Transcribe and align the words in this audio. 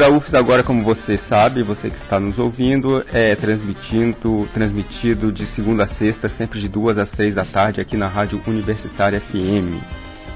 Cultura 0.00 0.16
UFES 0.16 0.34
agora, 0.34 0.62
como 0.62 0.82
você 0.82 1.18
sabe, 1.18 1.62
você 1.62 1.90
que 1.90 1.96
está 1.96 2.18
nos 2.18 2.38
ouvindo, 2.38 3.04
é 3.12 3.36
transmitindo, 3.36 4.48
transmitido 4.54 5.30
de 5.30 5.44
segunda 5.44 5.84
a 5.84 5.86
sexta, 5.86 6.26
sempre 6.26 6.58
de 6.58 6.68
duas 6.68 6.96
às 6.96 7.10
três 7.10 7.34
da 7.34 7.44
tarde, 7.44 7.82
aqui 7.82 7.98
na 7.98 8.08
Rádio 8.08 8.40
Universitária 8.46 9.20
FM. 9.20 9.76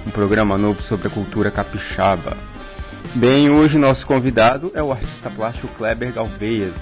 Um 0.06 0.10
programa 0.10 0.58
novo 0.58 0.82
sobre 0.82 1.08
a 1.08 1.10
cultura 1.10 1.50
capixaba. 1.50 2.36
Bem, 3.14 3.48
hoje 3.48 3.78
nosso 3.78 4.06
convidado 4.06 4.70
é 4.74 4.82
o 4.82 4.92
artista 4.92 5.30
plástico 5.30 5.68
Kleber 5.68 6.12
Galveias. 6.12 6.74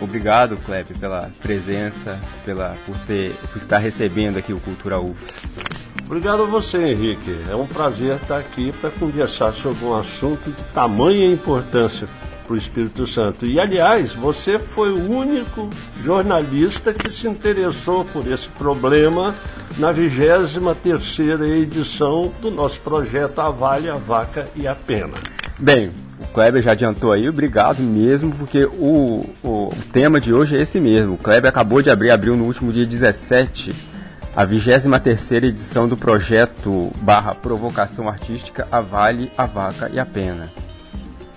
Obrigado, 0.00 0.56
Kleber, 0.56 0.96
pela 0.96 1.30
presença, 1.42 2.18
pela, 2.46 2.74
por, 2.86 2.96
ter, 3.06 3.34
por 3.52 3.58
estar 3.58 3.76
recebendo 3.76 4.38
aqui 4.38 4.54
o 4.54 4.60
Cultura 4.60 4.98
UFES. 4.98 5.81
Obrigado 6.12 6.42
a 6.42 6.44
você, 6.46 6.76
Henrique. 6.76 7.34
É 7.50 7.56
um 7.56 7.66
prazer 7.66 8.16
estar 8.16 8.36
aqui 8.36 8.70
para 8.70 8.90
conversar 8.90 9.50
sobre 9.54 9.82
um 9.82 9.96
assunto 9.96 10.50
de 10.50 10.62
tamanha 10.64 11.24
importância 11.24 12.06
para 12.44 12.52
o 12.52 12.56
Espírito 12.58 13.06
Santo. 13.06 13.46
E, 13.46 13.58
aliás, 13.58 14.12
você 14.12 14.58
foi 14.58 14.92
o 14.92 15.10
único 15.10 15.70
jornalista 16.04 16.92
que 16.92 17.10
se 17.10 17.26
interessou 17.26 18.04
por 18.04 18.30
esse 18.30 18.46
problema 18.46 19.34
na 19.78 19.90
23 19.90 20.76
terceira 20.82 21.48
edição 21.48 22.30
do 22.42 22.50
nosso 22.50 22.78
projeto 22.82 23.38
A 23.40 23.48
Vale, 23.48 23.88
a 23.88 23.96
Vaca 23.96 24.46
e 24.54 24.66
a 24.66 24.74
Pena. 24.74 25.14
Bem, 25.58 25.92
o 26.20 26.26
Kleber 26.26 26.62
já 26.62 26.72
adiantou 26.72 27.10
aí, 27.10 27.26
obrigado 27.26 27.80
mesmo, 27.80 28.32
porque 28.32 28.66
o, 28.66 29.24
o 29.42 29.72
tema 29.94 30.20
de 30.20 30.30
hoje 30.30 30.58
é 30.58 30.60
esse 30.60 30.78
mesmo. 30.78 31.14
O 31.14 31.18
Kleber 31.18 31.48
acabou 31.48 31.80
de 31.80 31.88
abrir, 31.88 32.10
abriu 32.10 32.36
no 32.36 32.44
último 32.44 32.70
dia 32.70 32.84
17, 32.84 33.91
a 34.34 34.46
23 34.46 35.30
edição 35.44 35.86
do 35.86 35.94
projeto 35.94 36.90
barra 37.02 37.34
Provocação 37.34 38.08
Artística 38.08 38.66
A 38.72 38.80
Vale, 38.80 39.30
a 39.36 39.44
Vaca 39.44 39.90
e 39.92 40.00
a 40.00 40.06
Pena. 40.06 40.50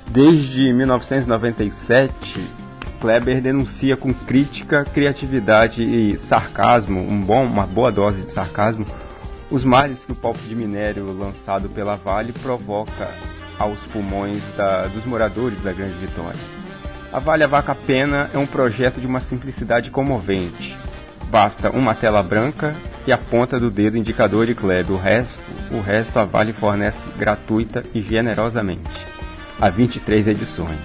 Desde 0.08 0.72
1997, 0.72 2.42
Kleber 3.02 3.42
denuncia 3.42 3.98
com 3.98 4.14
crítica, 4.14 4.86
criatividade 4.86 5.84
e 5.84 6.18
sarcasmo, 6.18 7.02
um 7.02 7.20
bom, 7.20 7.46
uma 7.46 7.68
boa 7.68 7.92
dose 7.92 8.22
de 8.22 8.32
sarcasmo, 8.32 8.86
os 9.52 9.66
males 9.66 10.06
que 10.06 10.14
o 10.14 10.16
palco 10.16 10.40
de 10.48 10.56
minério 10.56 11.12
lançado 11.12 11.68
pela 11.68 11.98
Vale 11.98 12.32
provoca 12.32 13.10
aos 13.60 13.80
pulmões 13.92 14.42
da, 14.56 14.88
dos 14.88 15.06
moradores 15.06 15.62
da 15.62 15.74
Grande 15.74 15.96
Vitória. 15.96 16.40
A 17.12 17.20
Vale 17.20 17.44
a 17.44 17.48
Vaca 17.48 17.76
Pena 17.76 18.30
é 18.34 18.38
um 18.38 18.48
projeto 18.48 19.02
de 19.02 19.08
uma 19.08 19.20
simplicidade 19.20 19.92
comovente. 19.92 20.78
Basta 21.30 21.70
uma 21.70 21.94
tela 21.94 22.22
branca 22.24 22.76
e 23.06 23.12
a 23.12 23.18
ponta 23.18 23.60
do 23.60 23.70
dedo 23.70 23.98
indicador 23.98 24.46
de 24.46 24.56
Kleber. 24.56 24.96
O 24.96 24.98
resto, 24.98 25.42
o 25.72 25.82
resto 25.82 26.18
a 26.18 26.26
Vale 26.26 26.54
fornece 26.54 27.00
gratuita 27.18 27.84
e 27.94 28.02
generosamente. 28.02 29.06
Há 29.60 29.70
23 29.70 30.28
edições. 30.28 30.80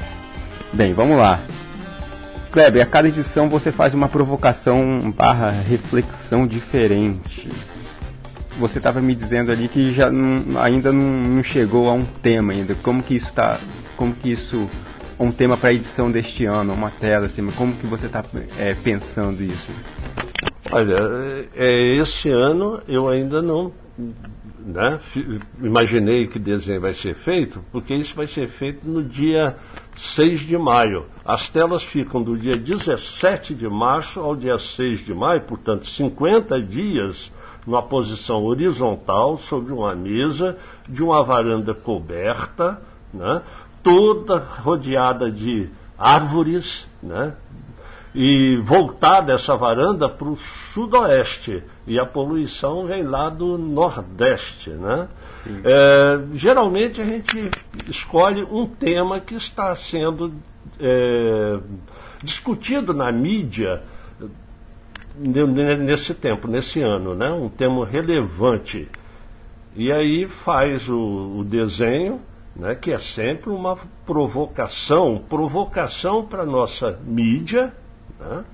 Bem, 0.72 0.94
vamos 0.94 1.16
lá. 1.16 1.40
Kleber, 2.50 2.82
a 2.82 2.86
cada 2.86 3.08
edição 3.08 3.48
você 3.48 3.70
faz 3.70 3.94
uma 3.94 4.08
provocação 4.08 5.12
barra 5.16 5.50
reflexão 5.50 6.46
diferente 6.46 7.48
você 8.60 8.78
estava 8.78 9.00
me 9.00 9.14
dizendo 9.14 9.50
ali 9.50 9.68
que 9.68 9.92
já 9.92 10.10
não, 10.10 10.60
ainda 10.60 10.92
não, 10.92 11.22
não, 11.22 11.42
chegou 11.42 11.88
a 11.88 11.94
um 11.94 12.04
tema 12.04 12.52
ainda. 12.52 12.74
Como 12.74 13.02
que 13.02 13.16
isso 13.16 13.28
está? 13.28 13.58
Como 13.96 14.14
que 14.14 14.30
isso 14.30 14.68
um 15.18 15.32
tema 15.32 15.56
para 15.56 15.72
edição 15.72 16.10
deste 16.10 16.44
ano, 16.44 16.74
uma 16.74 16.90
tela 16.90 17.26
assim? 17.26 17.44
Como 17.52 17.74
que 17.74 17.86
você 17.86 18.06
está 18.06 18.22
é, 18.58 18.74
pensando 18.74 19.42
isso? 19.42 19.70
Olha, 20.72 21.48
é, 21.56 21.96
esse 21.96 22.30
ano 22.30 22.80
eu 22.86 23.08
ainda 23.08 23.42
não 23.42 23.72
né, 24.60 25.00
imaginei 25.60 26.28
que 26.28 26.38
desenho 26.38 26.80
vai 26.80 26.94
ser 26.94 27.16
feito, 27.16 27.64
porque 27.72 27.92
isso 27.92 28.14
vai 28.14 28.28
ser 28.28 28.48
feito 28.48 28.88
no 28.88 29.02
dia 29.02 29.56
6 29.96 30.42
de 30.42 30.56
maio. 30.56 31.06
As 31.24 31.50
telas 31.50 31.82
ficam 31.82 32.22
do 32.22 32.38
dia 32.38 32.56
17 32.56 33.52
de 33.52 33.68
março 33.68 34.20
ao 34.20 34.36
dia 34.36 34.58
6 34.58 35.04
de 35.04 35.12
maio, 35.12 35.40
portanto, 35.40 35.86
50 35.86 36.62
dias 36.62 37.32
numa 37.66 37.82
posição 37.82 38.44
horizontal 38.44 39.36
sobre 39.36 39.72
uma 39.72 39.94
mesa 39.94 40.56
de 40.88 41.02
uma 41.02 41.22
varanda 41.24 41.74
coberta, 41.74 42.80
né, 43.12 43.42
toda 43.82 44.38
rodeada 44.38 45.30
de 45.30 45.68
árvores, 45.98 46.86
né, 47.02 47.34
e 48.14 48.56
voltada 48.64 49.32
essa 49.32 49.56
varanda 49.56 50.08
para 50.08 50.28
o 50.28 50.36
sudoeste. 50.36 51.62
E 51.86 51.98
a 51.98 52.04
poluição 52.04 52.86
vem 52.86 53.02
lá 53.02 53.28
do 53.28 53.56
nordeste. 53.56 54.70
Né? 54.70 55.08
É, 55.64 56.20
geralmente 56.34 57.00
a 57.00 57.04
gente 57.04 57.50
escolhe 57.88 58.42
um 58.44 58.66
tema 58.66 59.20
que 59.20 59.34
está 59.34 59.74
sendo 59.76 60.34
é, 60.78 61.58
discutido 62.22 62.92
na 62.92 63.12
mídia 63.12 63.82
nesse 65.16 66.14
tempo, 66.14 66.48
nesse 66.48 66.80
ano, 66.80 67.14
né? 67.14 67.30
um 67.30 67.48
tema 67.48 67.84
relevante. 67.84 68.88
E 69.76 69.92
aí 69.92 70.26
faz 70.26 70.88
o, 70.88 71.38
o 71.38 71.44
desenho, 71.44 72.20
né? 72.56 72.74
que 72.74 72.92
é 72.92 72.98
sempre 72.98 73.50
uma 73.50 73.76
provocação, 74.06 75.22
provocação 75.28 76.24
para 76.24 76.42
a 76.42 76.46
nossa 76.46 76.98
mídia, 77.04 77.74
né? 78.20 78.44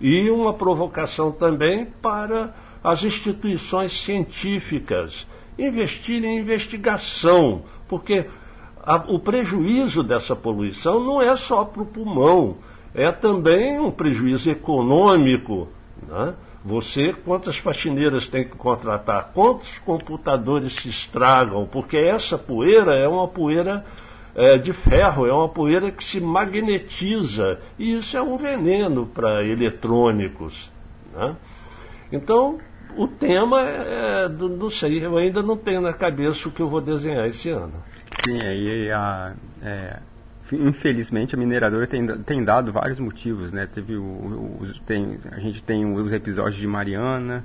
e 0.00 0.28
uma 0.30 0.52
provocação 0.52 1.30
também 1.30 1.86
para 1.86 2.54
as 2.82 3.04
instituições 3.04 3.92
científicas 3.92 5.26
investirem 5.58 6.36
em 6.36 6.40
investigação, 6.40 7.62
porque 7.86 8.26
a, 8.82 8.96
o 9.08 9.18
prejuízo 9.18 10.02
dessa 10.02 10.34
poluição 10.34 10.98
não 10.98 11.22
é 11.22 11.36
só 11.36 11.64
para 11.64 11.82
o 11.82 11.86
pulmão, 11.86 12.56
é 12.92 13.12
também 13.12 13.78
um 13.78 13.90
prejuízo 13.90 14.50
econômico 14.50 15.68
né? 16.08 16.34
Você, 16.64 17.12
quantas 17.12 17.58
faxineiras 17.58 18.28
tem 18.28 18.44
que 18.44 18.56
contratar? 18.56 19.32
Quantos 19.34 19.78
computadores 19.80 20.72
se 20.74 20.88
estragam? 20.88 21.66
Porque 21.66 21.96
essa 21.96 22.38
poeira 22.38 22.94
é 22.94 23.06
uma 23.06 23.28
poeira 23.28 23.84
é, 24.34 24.58
de 24.58 24.72
ferro, 24.72 25.26
é 25.26 25.32
uma 25.32 25.48
poeira 25.48 25.90
que 25.90 26.02
se 26.02 26.20
magnetiza. 26.20 27.60
E 27.78 27.96
isso 27.98 28.16
é 28.16 28.22
um 28.22 28.36
veneno 28.36 29.06
para 29.06 29.44
eletrônicos. 29.44 30.70
Né? 31.14 31.36
Então, 32.10 32.58
o 32.96 33.06
tema 33.06 33.60
é, 33.60 34.28
não 34.28 34.70
sei, 34.70 35.04
eu 35.04 35.16
ainda 35.16 35.42
não 35.42 35.56
tenho 35.56 35.80
na 35.80 35.92
cabeça 35.92 36.48
o 36.48 36.52
que 36.52 36.60
eu 36.60 36.68
vou 36.68 36.80
desenhar 36.80 37.26
esse 37.26 37.48
ano. 37.48 37.74
Sim, 38.24 38.40
aí 38.40 38.90
a, 38.90 39.34
é, 39.62 39.98
infelizmente 40.52 41.34
a 41.34 41.38
mineradora 41.38 41.86
tem, 41.86 42.06
tem 42.18 42.44
dado 42.44 42.72
vários 42.72 42.98
motivos, 42.98 43.52
né? 43.52 43.66
Teve 43.72 43.96
o, 43.96 44.02
o, 44.02 44.66
tem, 44.86 45.18
a 45.32 45.40
gente 45.40 45.62
tem 45.62 45.84
os 45.92 46.12
episódios 46.12 46.56
de 46.56 46.66
Mariana, 46.66 47.44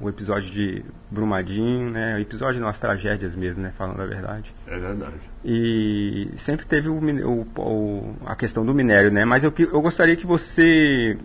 o 0.00 0.08
episódio 0.08 0.50
de 0.50 0.84
Brumadinho, 1.10 1.90
né? 1.90 2.16
O 2.16 2.18
episódio 2.18 2.62
de 2.62 2.78
tragédias 2.78 3.34
mesmo, 3.34 3.62
né? 3.62 3.72
Falando 3.76 4.00
a 4.00 4.06
verdade. 4.06 4.52
É 4.66 4.78
verdade. 4.78 5.14
E 5.44 6.30
sempre 6.38 6.66
teve 6.66 6.88
o, 6.88 7.46
o, 7.56 8.16
a 8.26 8.34
questão 8.34 8.64
do 8.64 8.74
minério, 8.74 9.12
né? 9.12 9.24
Mas 9.24 9.44
eu, 9.44 9.52
eu 9.58 9.80
gostaria 9.80 10.16
que 10.16 10.26
você 10.26 11.16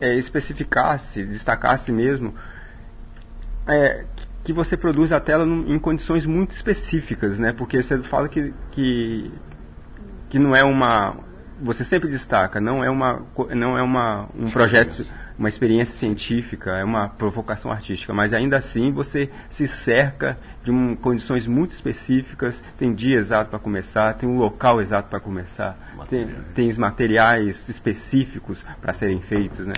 é, 0.00 0.14
especificasse, 0.14 1.24
destacasse 1.24 1.92
mesmo 1.92 2.34
é, 3.66 4.04
que 4.42 4.52
você 4.52 4.76
produz 4.76 5.12
a 5.12 5.20
tela 5.20 5.44
em 5.44 5.78
condições 5.78 6.26
muito 6.26 6.52
específicas, 6.52 7.38
né? 7.38 7.52
Porque 7.52 7.82
você 7.82 7.98
fala 8.02 8.28
que, 8.28 8.52
que 8.72 9.30
que 10.28 10.38
não 10.38 10.54
é 10.54 10.64
uma 10.64 11.16
você 11.60 11.84
sempre 11.84 12.08
destaca, 12.08 12.60
não 12.60 12.82
é 12.82 12.88
uma 12.88 13.22
não 13.54 13.76
é 13.76 13.82
uma 13.82 14.28
um 14.34 14.50
projeto, 14.50 15.06
uma 15.40 15.48
experiência 15.48 15.94
científica, 15.94 16.72
é 16.72 16.84
uma 16.84 17.08
provocação 17.08 17.72
artística, 17.72 18.12
mas 18.12 18.34
ainda 18.34 18.58
assim 18.58 18.92
você 18.92 19.30
se 19.48 19.66
cerca 19.66 20.38
de 20.62 20.70
um, 20.70 20.94
condições 20.94 21.46
muito 21.46 21.72
específicas, 21.72 22.62
tem 22.78 22.94
dia 22.94 23.16
exato 23.16 23.48
para 23.48 23.58
começar, 23.58 24.12
tem 24.18 24.28
um 24.28 24.36
local 24.36 24.82
exato 24.82 25.08
para 25.08 25.18
começar, 25.18 25.78
tem, 26.10 26.28
tem 26.54 26.68
os 26.68 26.76
materiais 26.76 27.66
específicos 27.70 28.62
para 28.82 28.92
serem 28.92 29.22
feitos, 29.22 29.66
né? 29.66 29.72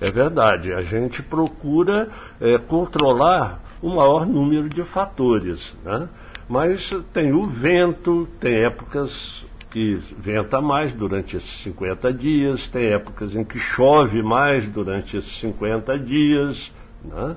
É 0.00 0.10
verdade, 0.10 0.72
a 0.72 0.82
gente 0.82 1.22
procura 1.22 2.08
é, 2.40 2.58
controlar 2.58 3.62
o 3.80 3.90
maior 3.90 4.26
número 4.26 4.68
de 4.68 4.82
fatores, 4.82 5.72
né? 5.84 6.08
Mas 6.48 6.92
tem 7.12 7.32
o 7.32 7.46
vento, 7.46 8.28
tem 8.40 8.64
épocas 8.64 9.46
que 9.70 9.94
venta 10.18 10.60
mais 10.60 10.92
durante 10.92 11.36
esses 11.36 11.62
50 11.62 12.12
dias, 12.12 12.66
tem 12.66 12.86
épocas 12.86 13.34
em 13.34 13.44
que 13.44 13.58
chove 13.58 14.22
mais 14.22 14.68
durante 14.68 15.16
esses 15.16 15.38
50 15.40 15.98
dias. 15.98 16.72
Né? 17.04 17.36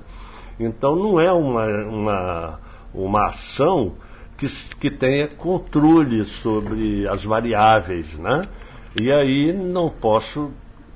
Então 0.58 0.96
não 0.96 1.20
é 1.20 1.32
uma, 1.32 1.66
uma, 1.84 2.60
uma 2.92 3.26
ação 3.28 3.94
que, 4.36 4.48
que 4.80 4.90
tenha 4.90 5.28
controle 5.28 6.24
sobre 6.24 7.06
as 7.06 7.24
variáveis. 7.24 8.12
Né? 8.14 8.42
E 9.00 9.12
aí 9.12 9.52
não 9.52 9.88
posso 9.88 10.50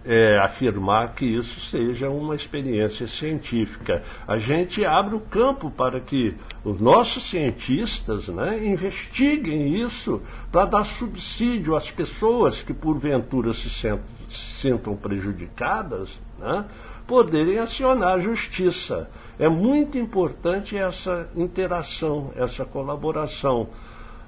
é, 0.08 0.38
afirmar 0.38 1.12
que 1.14 1.26
isso 1.26 1.60
seja 1.60 2.08
uma 2.08 2.34
experiência 2.34 3.06
científica. 3.06 4.02
A 4.26 4.38
gente 4.38 4.82
abre 4.82 5.14
o 5.14 5.20
campo 5.20 5.70
para 5.70 6.00
que 6.00 6.34
os 6.64 6.80
nossos 6.80 7.24
cientistas 7.24 8.26
né, 8.28 8.66
investiguem 8.66 9.74
isso 9.74 10.22
para 10.50 10.64
dar 10.64 10.84
subsídio 10.84 11.76
às 11.76 11.90
pessoas 11.90 12.62
que 12.62 12.72
porventura 12.72 13.52
se, 13.52 13.68
sentam, 13.68 14.06
se 14.30 14.60
sintam 14.62 14.96
prejudicadas, 14.96 16.18
né, 16.38 16.64
poderem 17.06 17.58
acionar 17.58 18.14
a 18.14 18.18
justiça. 18.18 19.10
É 19.38 19.46
muito 19.46 19.98
importante 19.98 20.74
essa 20.74 21.28
interação, 21.36 22.32
essa 22.34 22.64
colaboração 22.64 23.68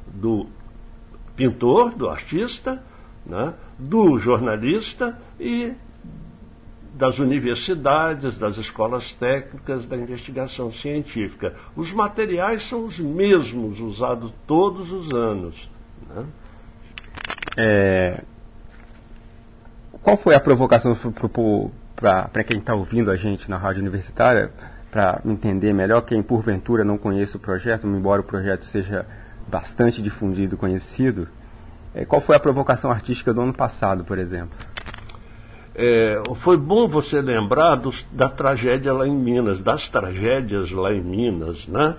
do 0.06 0.46
pintor, 1.34 1.94
do 1.94 2.06
artista, 2.06 2.84
né, 3.24 3.54
do 3.78 4.18
jornalista 4.18 5.18
e 5.40 5.72
das 6.94 7.18
universidades, 7.18 8.36
das 8.36 8.58
escolas 8.58 9.14
técnicas, 9.14 9.86
da 9.86 9.96
investigação 9.96 10.70
científica. 10.70 11.54
Os 11.74 11.90
materiais 11.92 12.68
são 12.68 12.84
os 12.84 12.98
mesmos 12.98 13.80
usados 13.80 14.32
todos 14.46 14.92
os 14.92 15.10
anos. 15.14 15.70
Né? 16.08 16.24
É... 17.56 18.22
Qual 20.02 20.16
foi 20.16 20.34
a 20.34 20.40
provocação 20.40 20.96
para 21.96 22.44
quem 22.44 22.60
está 22.60 22.74
ouvindo 22.74 23.10
a 23.10 23.16
gente 23.16 23.48
na 23.50 23.56
rádio 23.56 23.80
universitária, 23.80 24.52
para 24.90 25.20
entender 25.24 25.72
melhor, 25.72 26.02
quem 26.02 26.22
porventura 26.22 26.84
não 26.84 26.98
conhece 26.98 27.36
o 27.36 27.38
projeto, 27.38 27.86
embora 27.86 28.20
o 28.20 28.24
projeto 28.24 28.64
seja 28.64 29.06
bastante 29.48 30.02
difundido 30.02 30.54
e 30.54 30.58
conhecido, 30.58 31.28
é, 31.94 32.04
qual 32.04 32.20
foi 32.20 32.36
a 32.36 32.40
provocação 32.40 32.90
artística 32.90 33.32
do 33.32 33.40
ano 33.40 33.52
passado, 33.52 34.04
por 34.04 34.18
exemplo? 34.18 34.56
É, 35.82 36.20
foi 36.40 36.58
bom 36.58 36.86
você 36.86 37.22
lembrar 37.22 37.76
dos, 37.76 38.06
da 38.12 38.28
tragédia 38.28 38.92
lá 38.92 39.08
em 39.08 39.16
Minas, 39.16 39.62
das 39.62 39.88
tragédias 39.88 40.70
lá 40.70 40.92
em 40.92 41.00
Minas, 41.00 41.66
né? 41.66 41.96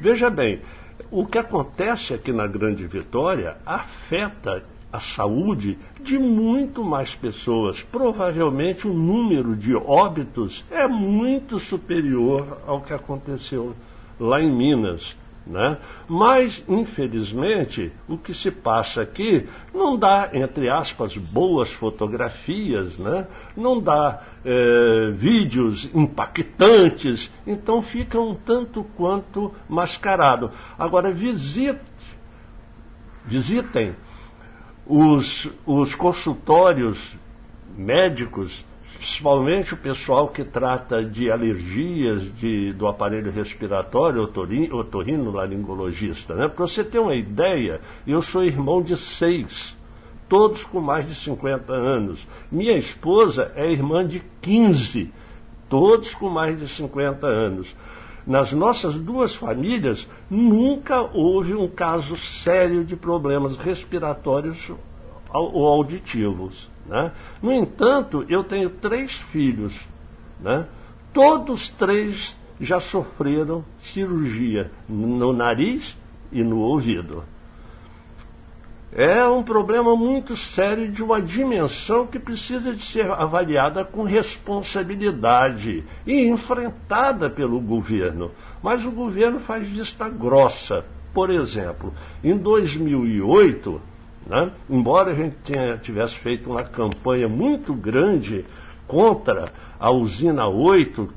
Veja 0.00 0.30
bem, 0.30 0.62
o 1.10 1.26
que 1.26 1.36
acontece 1.36 2.14
aqui 2.14 2.32
na 2.32 2.46
Grande 2.46 2.86
Vitória 2.86 3.58
afeta 3.66 4.64
a 4.90 4.98
saúde 4.98 5.78
de 6.00 6.18
muito 6.18 6.82
mais 6.82 7.14
pessoas. 7.14 7.82
Provavelmente 7.82 8.88
o 8.88 8.94
número 8.94 9.54
de 9.54 9.74
óbitos 9.74 10.64
é 10.70 10.88
muito 10.88 11.58
superior 11.58 12.62
ao 12.66 12.80
que 12.80 12.94
aconteceu 12.94 13.76
lá 14.18 14.40
em 14.40 14.50
Minas. 14.50 15.14
Né? 15.48 15.78
Mas, 16.06 16.62
infelizmente, 16.68 17.90
o 18.06 18.18
que 18.18 18.34
se 18.34 18.50
passa 18.50 19.00
aqui 19.00 19.48
não 19.72 19.96
dá, 19.96 20.28
entre 20.34 20.68
aspas, 20.68 21.16
boas 21.16 21.72
fotografias, 21.72 22.98
né? 22.98 23.26
não 23.56 23.80
dá 23.80 24.22
é, 24.44 25.10
vídeos 25.10 25.88
impactantes, 25.94 27.30
então 27.46 27.80
fica 27.80 28.20
um 28.20 28.34
tanto 28.34 28.84
quanto 28.94 29.54
mascarado. 29.66 30.50
Agora, 30.78 31.10
visite, 31.10 31.80
visitem 33.24 33.96
os, 34.86 35.50
os 35.64 35.94
consultórios 35.94 37.16
médicos 37.74 38.66
principalmente 38.98 39.74
o 39.74 39.76
pessoal 39.76 40.28
que 40.28 40.42
trata 40.42 41.04
de 41.04 41.30
alergias 41.30 42.34
de, 42.34 42.72
do 42.72 42.88
aparelho 42.88 43.30
respiratório, 43.30 44.22
otorrino 44.22 45.30
laringologista. 45.30 46.34
Né? 46.34 46.48
Para 46.48 46.66
você 46.66 46.82
ter 46.82 46.98
uma 46.98 47.14
ideia, 47.14 47.80
eu 48.04 48.20
sou 48.20 48.44
irmão 48.44 48.82
de 48.82 48.96
seis, 48.96 49.76
todos 50.28 50.64
com 50.64 50.80
mais 50.80 51.06
de 51.06 51.14
50 51.14 51.72
anos. 51.72 52.26
Minha 52.50 52.76
esposa 52.76 53.52
é 53.54 53.70
irmã 53.70 54.06
de 54.06 54.20
15, 54.42 55.12
todos 55.68 56.12
com 56.12 56.28
mais 56.28 56.58
de 56.58 56.66
50 56.66 57.24
anos. 57.24 57.76
Nas 58.26 58.52
nossas 58.52 58.96
duas 58.96 59.34
famílias, 59.34 60.06
nunca 60.28 61.02
houve 61.14 61.54
um 61.54 61.68
caso 61.68 62.16
sério 62.16 62.84
de 62.84 62.96
problemas 62.96 63.56
respiratórios 63.56 64.70
ou 65.32 65.66
auditivos. 65.66 66.68
Né? 66.88 67.12
No 67.42 67.52
entanto, 67.52 68.24
eu 68.28 68.42
tenho 68.42 68.70
três 68.70 69.12
filhos. 69.12 69.74
Né? 70.40 70.64
Todos 71.12 71.68
três 71.70 72.36
já 72.60 72.80
sofreram 72.80 73.64
cirurgia 73.78 74.70
no 74.88 75.32
nariz 75.32 75.96
e 76.32 76.42
no 76.42 76.58
ouvido. 76.58 77.24
É 78.90 79.22
um 79.26 79.42
problema 79.42 79.94
muito 79.94 80.34
sério 80.34 80.90
de 80.90 81.02
uma 81.02 81.20
dimensão 81.20 82.06
que 82.06 82.18
precisa 82.18 82.72
de 82.72 82.82
ser 82.82 83.10
avaliada 83.10 83.84
com 83.84 84.02
responsabilidade 84.02 85.84
e 86.06 86.26
enfrentada 86.26 87.28
pelo 87.28 87.60
governo. 87.60 88.30
Mas 88.62 88.86
o 88.86 88.90
governo 88.90 89.40
faz 89.40 89.68
vista 89.68 90.08
grossa. 90.08 90.86
Por 91.12 91.28
exemplo, 91.28 91.92
em 92.24 92.36
2008, 92.36 93.80
né? 94.26 94.50
Embora 94.68 95.12
a 95.12 95.14
gente 95.14 95.36
tenha, 95.36 95.76
tivesse 95.76 96.14
feito 96.14 96.50
uma 96.50 96.62
campanha 96.62 97.28
muito 97.28 97.74
grande 97.74 98.44
contra 98.86 99.52
a 99.78 99.90
usina 99.90 100.46
8 100.46 101.08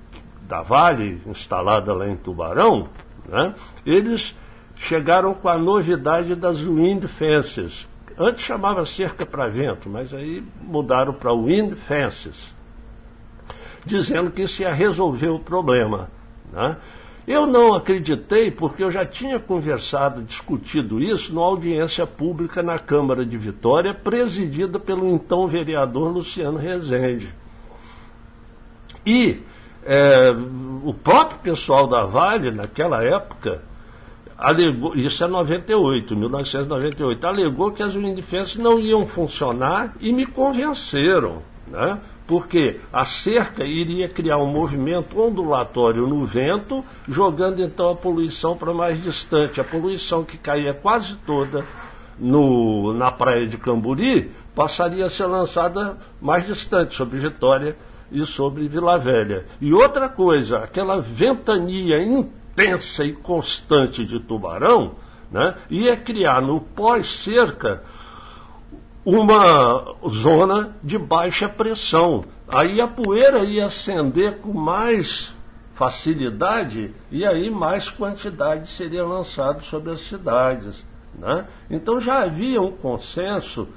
da 0.48 0.62
Vale, 0.62 1.22
instalada 1.26 1.94
lá 1.94 2.08
em 2.08 2.16
Tubarão, 2.16 2.90
né? 3.28 3.56
eles 3.86 4.36
chegaram 4.76 5.34
com 5.34 5.48
a 5.48 5.58
novidade 5.58 6.36
das 6.36 6.60
wind 6.60 7.06
fences. 7.06 7.88
Antes 8.18 8.44
chamava 8.44 8.86
cerca 8.86 9.26
para 9.26 9.48
vento, 9.48 9.90
mas 9.90 10.14
aí 10.14 10.44
mudaram 10.62 11.14
para 11.14 11.34
wind 11.34 11.76
fences, 11.88 12.54
dizendo 13.86 14.30
que 14.30 14.42
isso 14.42 14.62
ia 14.62 14.74
resolver 14.74 15.30
o 15.30 15.40
problema. 15.40 16.10
Né? 16.52 16.76
Eu 17.28 17.46
não 17.46 17.74
acreditei 17.74 18.50
porque 18.50 18.84
eu 18.84 18.90
já 18.90 19.06
tinha 19.06 19.40
conversado, 19.40 20.24
discutido 20.24 21.00
isso 21.00 21.34
numa 21.34 21.46
audiência 21.46 22.06
pública 22.08 22.64
na 22.64 22.80
Câmara 22.80 23.26
de 23.26 23.38
Vitória, 23.38 23.94
presidida 23.94 24.80
pelo 24.80 25.08
então 25.08 25.48
vereador 25.48 26.12
Luciano 26.12 26.58
Rezende. 26.58 27.34
E 29.06 29.40
é, 29.84 30.32
o 30.84 30.94
próprio 30.94 31.40
pessoal 31.40 31.88
da 31.88 32.06
Vale, 32.06 32.52
naquela 32.52 33.04
época, 33.04 33.62
alegou, 34.38 34.96
isso 34.96 35.24
é 35.24 35.28
98, 35.28 36.16
1998, 36.16 37.28
alegou 37.28 37.72
que 37.72 37.84
as 37.84 37.96
windfences 37.96 38.58
não 38.58 38.80
iam 38.80 39.06
funcionar 39.06 39.96
e 40.00 40.12
me 40.12 40.26
convenceram. 40.26 41.44
Né? 41.68 42.00
Porque 42.32 42.80
a 42.94 43.06
cerca 43.06 43.66
iria 43.66 44.08
criar 44.08 44.38
um 44.38 44.46
movimento 44.46 45.20
ondulatório 45.20 46.08
no 46.08 46.26
vento, 46.26 46.82
jogando 47.06 47.62
então 47.62 47.90
a 47.90 47.96
poluição 47.96 48.56
para 48.56 48.74
mais 48.74 49.04
distante. 49.04 49.60
A 49.60 49.66
poluição 49.66 50.24
que 50.24 50.38
caía 50.38 50.74
quase 50.74 51.18
toda 51.26 51.66
no, 52.18 52.94
na 52.94 53.12
praia 53.12 53.46
de 53.46 53.58
Camburi 53.58 54.32
passaria 54.56 55.08
a 55.08 55.10
ser 55.10 55.26
lançada 55.26 55.98
mais 56.22 56.48
distante, 56.48 56.96
sobre 56.96 57.20
Vitória 57.20 57.76
e 58.10 58.26
sobre 58.26 58.66
Vila 58.70 58.98
Velha. 58.98 59.46
E 59.60 59.74
outra 59.74 60.08
coisa, 60.08 60.60
aquela 60.60 61.02
ventania 61.02 62.02
intensa 62.02 63.04
e 63.04 63.12
constante 63.12 64.06
de 64.06 64.22
Tubarão 64.22 64.94
né, 65.30 65.56
ia 65.70 65.98
criar 65.98 66.42
no 66.42 66.62
pós-cerca 66.62 67.84
uma 69.04 69.96
zona 70.08 70.76
de 70.84 70.98
baixa 70.98 71.50
pressão. 71.50 72.26
Aí 72.48 72.80
a 72.80 72.88
poeira 72.88 73.40
ia 73.40 73.66
acender 73.66 74.38
com 74.38 74.54
mais 74.54 75.34
facilidade 75.74 76.94
e 77.10 77.26
aí 77.26 77.50
mais 77.50 77.90
quantidade 77.90 78.68
seria 78.68 79.04
lançado 79.04 79.64
sobre 79.64 79.92
as 79.92 80.02
cidades. 80.02 80.84
Né? 81.16 81.46
Então 81.70 82.00
já 82.00 82.22
havia 82.22 82.62
um 82.62 82.72
consenso 82.72 83.68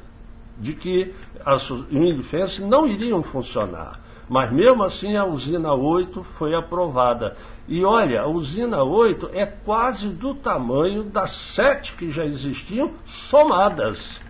de 0.59 0.75
que 0.75 1.15
as 1.45 1.71
unidefensas 1.71 2.59
não 2.59 2.87
iriam 2.87 3.23
funcionar. 3.23 4.01
Mas 4.29 4.53
mesmo 4.53 4.83
assim 4.83 5.17
a 5.17 5.25
usina 5.25 5.73
8 5.73 6.23
foi 6.39 6.55
aprovada. 6.55 7.37
E 7.67 7.85
olha, 7.85 8.23
a 8.23 8.27
usina 8.27 8.83
8 8.83 9.31
é 9.33 9.47
quase 9.47 10.09
do 10.09 10.35
tamanho 10.35 11.03
das 11.03 11.31
sete 11.31 11.95
que 11.95 12.11
já 12.11 12.25
existiam 12.25 12.93
somadas 13.05 14.21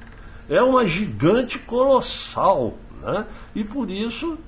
é 0.49 0.63
uma 0.63 0.87
gigante 0.87 1.59
colossal. 1.59 2.75
Né? 3.03 3.27
E 3.55 3.65
por 3.65 3.91
isso 3.91 4.39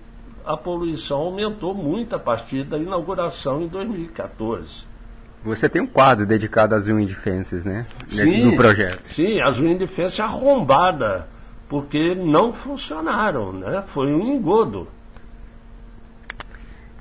a 0.45 0.57
poluição 0.57 1.19
aumentou 1.19 1.75
muito 1.75 2.15
a 2.15 2.19
partir 2.19 2.65
da 2.65 2.79
inauguração 2.79 3.63
em 3.63 3.69
2014. 3.69 4.85
Você 5.45 5.69
tem 5.69 5.83
um 5.83 5.87
quadro 5.87 6.27
dedicado 6.27 6.75
às 6.75 6.87
Wind 6.87 7.13
Fences, 7.13 7.65
né? 7.65 7.87
Sim, 8.09 8.47
no 8.47 8.57
projeto. 8.57 9.01
Sim, 9.09 9.41
as 9.41 9.57
Wind 9.59 9.81
Fences 9.87 10.19
arrombadas, 10.19 11.23
porque 11.69 12.15
não 12.15 12.53
funcionaram, 12.53 13.53
né? 13.53 13.85
Foi 13.89 14.13
um 14.13 14.35
engodo. 14.35 14.89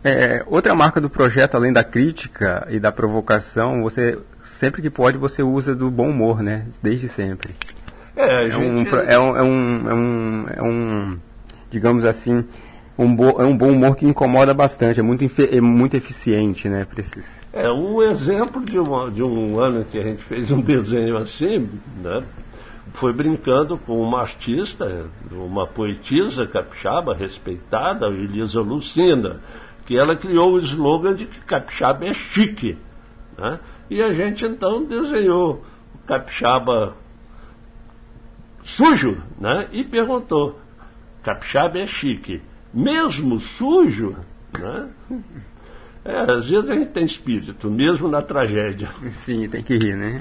É, 0.04 0.44
outra 0.46 0.76
marca 0.76 1.02
do 1.02 1.10
projeto, 1.10 1.56
além 1.56 1.74
da 1.74 1.84
crítica 1.84 2.68
e 2.70 2.80
da 2.80 2.92
provocação, 2.92 3.82
você 3.82 4.20
sempre 4.44 4.80
que 4.80 4.90
pode 4.92 5.18
você 5.18 5.42
usa 5.42 5.76
do 5.76 5.90
bom 5.90 6.10
humor, 6.10 6.44
né? 6.44 6.68
Desde 6.82 7.10
sempre. 7.10 7.56
É, 8.16 8.48
é, 8.48 8.58
um, 8.58 8.82
é, 8.82 9.20
um, 9.20 9.38
é, 9.38 9.44
um, 9.44 9.90
é, 9.90 9.94
um, 9.94 10.46
é 10.56 10.64
um, 10.64 11.20
digamos 11.70 12.06
assim, 12.06 12.46
um 12.98 13.14
bo, 13.14 13.42
é 13.42 13.46
um 13.46 13.56
bom 13.56 13.70
humor 13.70 13.96
que 13.96 14.06
incomoda 14.06 14.54
bastante, 14.54 15.00
é 15.00 15.04
muito, 15.04 15.24
é 15.24 15.62
muito 15.62 15.96
eficiente, 15.96 16.70
né? 16.70 16.86
Preciso. 16.86 17.28
É 17.52 17.70
um 17.70 18.02
exemplo 18.02 18.64
de, 18.64 18.80
uma, 18.80 19.12
de 19.12 19.22
um 19.22 19.60
ano 19.60 19.86
que 19.86 19.98
a 19.98 20.04
gente 20.04 20.24
fez 20.24 20.50
um 20.52 20.60
desenho 20.62 21.18
assim, 21.18 21.70
né? 22.02 22.24
Foi 22.94 23.12
brincando 23.12 23.78
com 23.78 24.00
uma 24.00 24.22
artista, 24.22 25.08
uma 25.30 25.68
poetisa 25.68 26.48
capixaba 26.48 27.14
respeitada, 27.14 28.08
Elisa 28.08 28.62
Lucinda, 28.62 29.42
que 29.86 29.98
ela 29.98 30.16
criou 30.16 30.54
o 30.54 30.60
slogan 30.60 31.14
de 31.14 31.26
que 31.26 31.40
capixaba 31.42 32.06
é 32.06 32.14
chique. 32.14 32.78
Né? 33.38 33.60
E 33.90 34.02
a 34.02 34.14
gente 34.14 34.46
então 34.46 34.86
desenhou 34.86 35.66
o 35.94 36.08
capixaba 36.08 36.96
sujo, 38.66 39.22
né? 39.40 39.68
E 39.72 39.84
perguntou: 39.84 40.60
capixaba 41.24 41.80
é 41.80 41.88
chique, 41.88 42.42
mesmo 42.74 43.40
sujo, 43.40 44.18
né? 44.60 44.90
É, 46.04 46.20
às 46.20 46.50
vezes 46.50 46.70
a 46.70 46.76
gente 46.76 46.92
tem 46.92 47.06
espírito, 47.06 47.70
mesmo 47.70 48.08
na 48.08 48.22
tragédia. 48.22 48.90
Sim, 49.14 49.48
tem 49.48 49.64
que 49.64 49.78
rir, 49.78 49.96
né? 49.96 50.20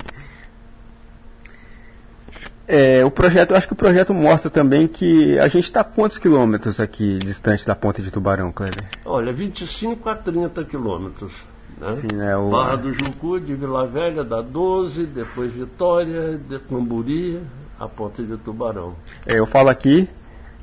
É, 2.67 3.05
o 3.05 3.11
projeto, 3.11 3.51
eu 3.51 3.57
acho 3.57 3.67
que 3.67 3.75
o 3.75 3.77
projeto 3.77 4.15
mostra 4.15 4.51
também 4.51 4.89
que 4.89 5.39
a 5.39 5.49
gente 5.49 5.65
está 5.65 5.85
quantos 5.85 6.17
quilômetros 6.17 6.81
aqui 6.81 7.19
distante 7.19 7.67
da 7.67 7.75
ponte 7.75 8.01
de 8.01 8.11
Tubarão, 8.11 8.51
Kleber? 8.51 8.85
Olha, 9.05 9.33
25 9.35 10.09
a 10.09 10.15
30 10.15 10.65
quilômetros. 10.65 11.33
Né? 11.79 11.93
Sim, 11.97 12.17
né, 12.17 12.35
o... 12.35 12.51
Barra 12.51 12.77
do 12.77 12.91
Jucu, 12.91 13.39
de 13.39 13.55
Vila 13.55 13.87
Velha, 13.87 14.25
dá 14.25 14.41
12, 14.41 15.05
depois 15.05 15.53
Vitória, 15.53 16.39
de 16.39 16.59
Camburi, 16.61 17.43
a 17.79 17.89
ponte 17.89 18.23
de 18.23 18.37
Tubarão. 18.37 18.95
É, 19.27 19.39
eu 19.39 19.47
falo 19.47 19.69
aqui 19.69 20.09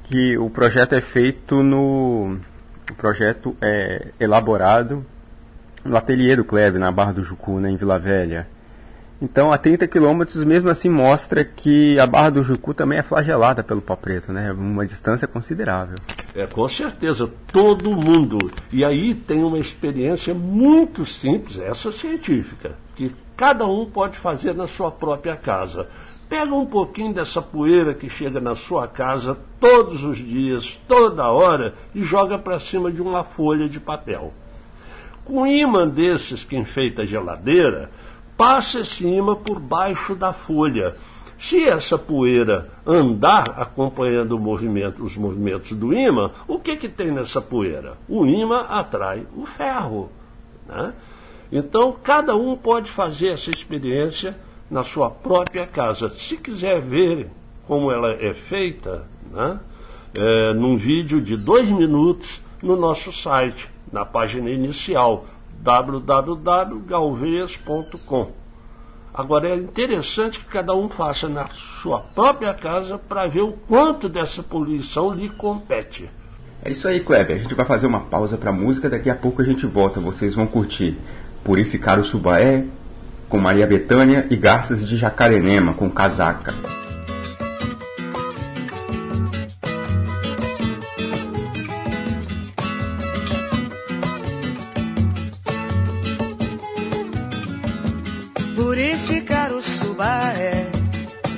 que 0.04 0.38
o 0.38 0.50
projeto 0.50 0.94
é 0.94 1.02
feito 1.02 1.64
no. 1.64 2.38
O 2.90 2.96
projeto 2.96 3.56
é 3.62 4.12
elaborado 4.20 5.06
no 5.84 5.98
ateliê 5.98 6.36
do 6.36 6.44
Kleber, 6.44 6.80
na 6.80 6.92
Barra 6.92 7.14
do 7.14 7.24
Jucu, 7.24 7.60
né, 7.60 7.70
em 7.70 7.76
Vila 7.76 7.98
Velha. 7.98 8.48
Então, 9.22 9.52
a 9.52 9.58
30 9.58 9.88
quilômetros, 9.88 10.44
mesmo 10.44 10.68
assim, 10.68 10.90
mostra 10.90 11.46
que 11.46 12.00
a 12.00 12.08
Barra 12.08 12.32
do 12.32 12.44
Jucu 12.44 12.74
também 12.74 12.98
é 12.98 13.04
flagelada 13.04 13.64
pelo 13.64 13.80
pau 13.80 13.96
preto, 13.96 14.34
né? 14.34 14.52
Uma 14.52 14.84
distância 14.84 15.28
considerável. 15.28 15.96
É, 16.34 16.48
com 16.48 16.68
certeza, 16.68 17.32
todo 17.52 17.92
mundo. 17.92 18.40
E 18.72 18.84
aí 18.84 19.14
tem 19.14 19.44
uma 19.44 19.60
experiência 19.60 20.34
muito 20.34 21.06
simples, 21.06 21.60
essa 21.60 21.92
científica, 21.92 22.76
que 22.96 23.16
cada 23.38 23.68
um 23.68 23.86
pode 23.86 24.18
fazer 24.18 24.56
na 24.56 24.66
sua 24.66 24.90
própria 24.92 25.36
casa. 25.36 25.88
Pega 26.32 26.56
um 26.56 26.66
pouquinho 26.66 27.14
dessa 27.14 27.42
poeira 27.42 27.94
que 27.94 28.08
chega 28.08 28.40
na 28.40 28.56
sua 28.56 28.88
casa 28.88 29.38
todos 29.60 30.02
os 30.02 30.18
dias, 30.18 30.80
toda 30.88 31.28
hora, 31.28 31.74
e 31.94 32.04
joga 32.04 32.40
para 32.40 32.58
cima 32.58 32.90
de 32.90 33.02
uma 33.02 33.26
folha 33.26 33.68
de 33.68 33.82
papel. 33.82 34.32
Com 35.26 35.42
um 35.42 35.46
imã 35.46 35.86
desses 35.86 36.46
que 36.46 36.56
enfeita 36.56 37.02
a 37.02 37.06
geladeira, 37.06 37.92
passa 38.38 38.80
esse 38.80 39.06
imã 39.06 39.36
por 39.36 39.60
baixo 39.60 40.16
da 40.16 40.32
folha. 40.32 40.96
Se 41.38 41.66
essa 41.66 41.98
poeira 41.98 42.70
andar 42.88 43.44
acompanhando 43.58 44.40
movimento, 44.40 45.04
os 45.04 45.18
movimentos 45.18 45.74
do 45.74 45.94
imã, 45.94 46.32
o 46.48 46.58
que, 46.58 46.78
que 46.78 46.88
tem 46.88 47.12
nessa 47.12 47.42
poeira? 47.42 47.98
O 48.08 48.26
imã 48.26 48.62
atrai 48.70 49.28
o 49.36 49.46
ferro. 49.46 50.10
Né? 50.66 50.94
Então, 51.52 51.94
cada 52.02 52.38
um 52.38 52.56
pode 52.56 52.90
fazer 52.90 53.34
essa 53.34 53.52
experiência 53.52 54.34
na 54.72 54.84
sua 54.84 55.12
própria 55.12 55.68
casa. 55.68 56.10
Se 56.12 56.38
quiser 56.38 56.82
ver 56.82 57.28
como 57.68 57.92
ela 57.92 58.14
é 58.14 58.34
feita, 58.34 59.06
né, 59.30 59.60
é, 60.16 60.54
num 60.54 60.78
vídeo 60.78 61.20
de 61.22 61.36
dois 61.36 61.68
minutos 61.70 62.42
no 62.64 62.78
nosso 62.78 63.12
site, 63.12 63.70
na 63.92 64.06
página 64.06 64.50
inicial, 64.50 65.26
www.galveias.com. 65.60 68.32
Agora 69.14 69.50
é 69.50 69.56
interessante 69.56 70.40
que 70.40 70.46
cada 70.46 70.74
um 70.74 70.88
faça 70.88 71.28
na 71.28 71.50
sua 71.82 72.00
própria 72.00 72.54
casa 72.54 72.98
para 72.98 73.28
ver 73.28 73.42
o 73.42 73.52
quanto 73.52 74.08
dessa 74.08 74.42
poluição 74.42 75.14
lhe 75.14 75.28
compete. 75.28 76.10
É 76.64 76.72
isso 76.72 76.88
aí, 76.88 77.02
Kleber. 77.02 77.36
A 77.36 77.40
gente 77.40 77.56
vai 77.56 77.66
fazer 77.66 77.88
uma 77.88 78.00
pausa 78.02 78.38
para 78.38 78.54
música, 78.54 78.90
daqui 78.90 79.10
a 79.10 79.16
pouco 79.16 79.42
a 79.42 79.46
gente 79.46 79.66
volta. 79.66 80.00
Vocês 80.00 80.36
vão 80.36 80.48
curtir 80.48 80.98
Purificar 81.44 82.00
o 82.00 82.06
Subaé, 82.06 82.64
com 83.32 83.40
Maria 83.40 83.66
Betânia 83.66 84.28
e 84.30 84.36
Garças 84.36 84.86
de 84.86 84.98
Jacarenema 84.98 85.74
com 85.74 85.90
Casaca. 85.90 86.54
Purificar 98.54 99.54
o 99.54 99.62
subaé, 99.62 100.68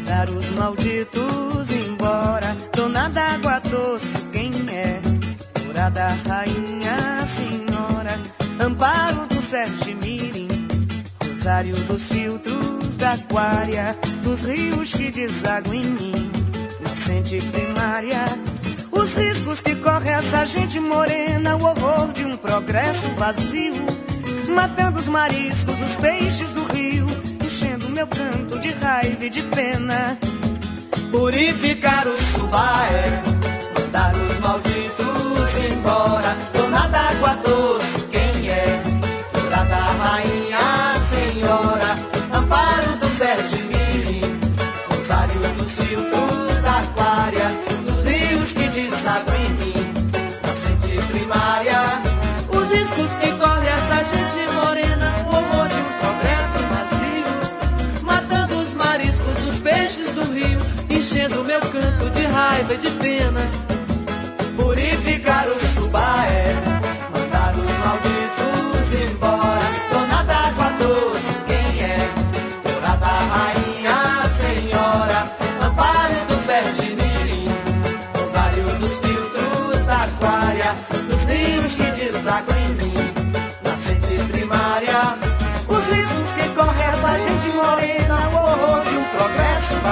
dar 0.07 0.27
os 0.31 0.49
malditos 0.49 1.69
embora. 1.69 2.57
Dona 2.75 3.07
d'água 3.07 3.59
doce, 3.59 4.25
quem 4.31 4.49
é? 4.67 4.99
Curada 5.63 6.07
rainha, 6.27 7.23
senhora, 7.27 8.19
amparo 8.59 9.27
do 9.27 9.39
Sérgio 9.39 9.95
Dos 11.43 12.07
filtros 12.07 12.95
da 12.95 13.11
aquária, 13.11 13.97
dos 14.23 14.43
rios 14.43 14.93
que 14.93 15.11
desaguam 15.11 15.73
em 15.73 15.85
mim, 15.85 16.31
nascente 16.79 17.37
primária. 17.49 18.23
Os 18.89 19.13
riscos 19.13 19.59
que 19.59 19.75
corre 19.75 20.09
essa 20.09 20.45
gente 20.45 20.79
morena, 20.79 21.57
o 21.57 21.65
horror 21.65 22.13
de 22.13 22.23
um 22.23 22.37
progresso 22.37 23.09
vazio, 23.17 23.85
matando 24.55 25.01
os 25.01 25.09
mariscos, 25.09 25.75
os 25.81 25.95
peixes 25.95 26.49
do 26.51 26.63
rio, 26.73 27.07
enchendo 27.45 27.89
meu 27.89 28.07
canto 28.07 28.57
de 28.59 28.71
raiva 28.71 29.25
e 29.25 29.29
de 29.29 29.43
pena. 29.43 30.17
Purificar 31.11 32.07
o 32.07 32.15
subaé, 32.15 33.21
mandar 33.77 34.15
os 34.15 34.39
malditos 34.39 35.73
embora, 35.73 36.37
dona 36.53 36.87
d'água 36.87 37.35
doce, 37.43 38.07
quem 38.07 38.49
é? 38.49 38.92
Sérgio 43.17 43.65
Mirim, 43.67 44.39
rosário 44.89 45.39
dos 45.55 45.71
filtros 45.73 46.61
da 46.61 46.79
aquária, 46.79 47.51
dos 47.85 48.03
rios 48.03 48.53
que 48.53 48.67
desaguam 48.69 49.35
em 49.35 49.49
mim, 49.51 49.93
nascente 50.41 51.07
primária, 51.11 51.79
os 52.49 52.71
riscos 52.71 53.13
que 53.15 53.31
corre 53.33 53.67
essa 53.67 54.03
gente 54.05 54.51
morena, 54.51 55.13
o 55.27 55.35
horror 55.35 55.69
de 55.69 55.75
um 55.75 55.89
progresso 55.99 56.59
vazio, 56.71 58.01
matando 58.01 58.57
os 58.57 58.73
mariscos, 58.73 59.43
os 59.47 59.59
peixes 59.59 60.09
do 60.15 60.23
rio, 60.33 60.59
enchendo 60.89 61.43
meu 61.43 61.59
canto 61.59 62.09
de 62.09 62.25
raiva 62.25 62.73
e 62.73 62.77
de 62.77 62.91
pena, 62.91 63.12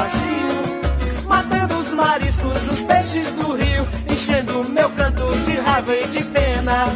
vazio. 0.01 1.27
Matando 1.27 1.75
os 1.77 1.91
mariscos, 1.91 2.67
os 2.67 2.81
peixes 2.81 3.31
do 3.33 3.53
rio, 3.53 3.87
enchendo 4.09 4.63
meu 4.63 4.89
canto 4.91 5.23
de 5.45 5.57
raiva 5.57 5.95
e 5.95 6.07
de 6.07 6.23
pena. 6.25 6.87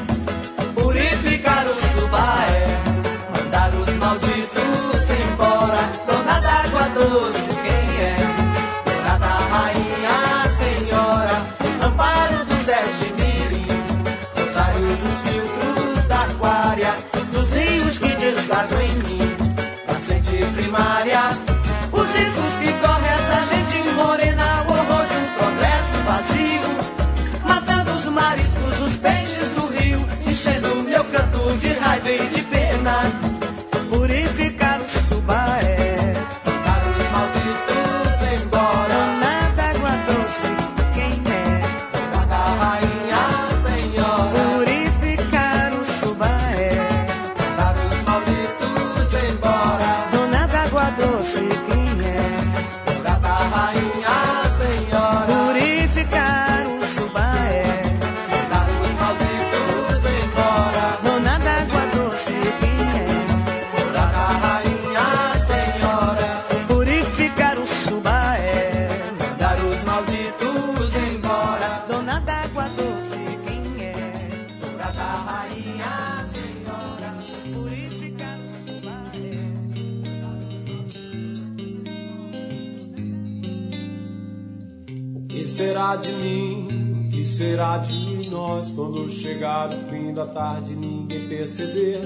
Será 85.48 85.96
de 85.96 86.12
mim? 86.12 86.68
O 87.06 87.10
que 87.10 87.25
será 87.25 87.78
de 87.78 88.30
nós 88.30 88.70
quando 88.72 89.10
chegar 89.10 89.70
o 89.70 89.82
fim 89.90 90.14
da 90.14 90.25
tarde 90.25 90.74
e 90.74 90.75
ninguém 90.75 91.28
perceber? 91.28 92.00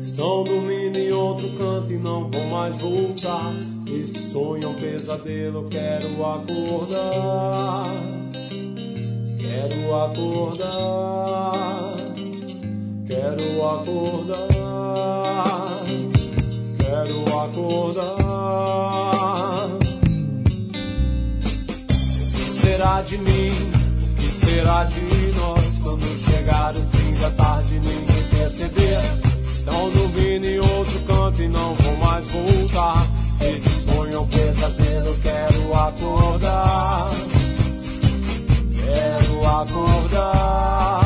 Estão 0.00 0.44
dormindo 0.44 0.98
em 0.98 1.12
outro 1.12 1.48
canto 1.56 1.92
e 1.92 1.98
não 1.98 2.30
vão 2.30 2.46
mais 2.48 2.76
voltar. 2.76 3.52
Este 3.86 4.18
sonho 4.18 4.64
é 4.64 4.66
um 4.68 4.74
pesadelo, 4.80 5.68
quero 5.68 6.24
acordar. 6.24 7.86
Quero 9.38 9.94
acordar. 9.94 11.52
Quero 13.06 13.64
acordar. 13.64 15.44
Quero 16.78 17.38
acordar. 17.38 18.35
Será 22.76 23.00
de 23.00 23.16
mim? 23.16 23.52
O 24.02 24.14
que 24.16 24.28
será 24.28 24.84
de 24.84 25.00
nós 25.00 25.78
quando 25.82 26.04
chegar 26.18 26.74
o 26.76 26.96
fim 26.96 27.12
da 27.20 27.30
tarde 27.30 27.80
ninguém 27.80 28.28
perceber? 28.38 29.00
Estão 29.50 29.90
dormindo 29.90 30.44
em 30.44 30.58
outro 30.58 31.00
canto 31.06 31.42
e 31.42 31.48
não 31.48 31.74
vão 31.74 31.96
mais 31.96 32.26
voltar. 32.26 33.06
Esse 33.40 33.84
sonho 33.84 34.14
é 34.14 34.18
um 34.18 34.26
pesadelo, 34.26 35.16
quero 35.22 35.74
acordar. 35.74 37.10
Quero 38.74 39.46
acordar. 39.46 41.02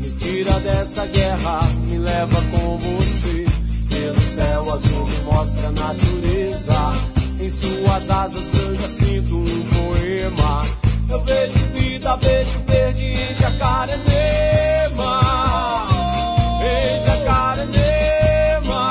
Me 0.00 0.10
tira 0.18 0.60
dessa 0.60 1.06
guerra, 1.06 1.60
me 1.86 1.98
leva 1.98 2.42
com 2.50 2.78
você. 2.78 3.44
Pelo 3.88 4.20
céu 4.20 4.72
azul 4.72 5.06
me 5.06 5.20
mostra 5.22 5.68
a 5.68 5.70
natureza. 5.70 7.09
Em 7.40 7.50
suas 7.50 8.10
asas 8.10 8.44
brancas 8.48 8.90
sinto 8.90 9.34
um 9.34 9.62
poema. 9.62 10.62
Eu 11.08 11.24
vejo 11.24 11.58
vida, 11.72 12.14
vejo 12.16 12.60
verde 12.66 13.04
em 13.06 13.34
Jacarenema. 13.34 15.20
Em 16.62 17.02
Jacarenema. 17.02 18.90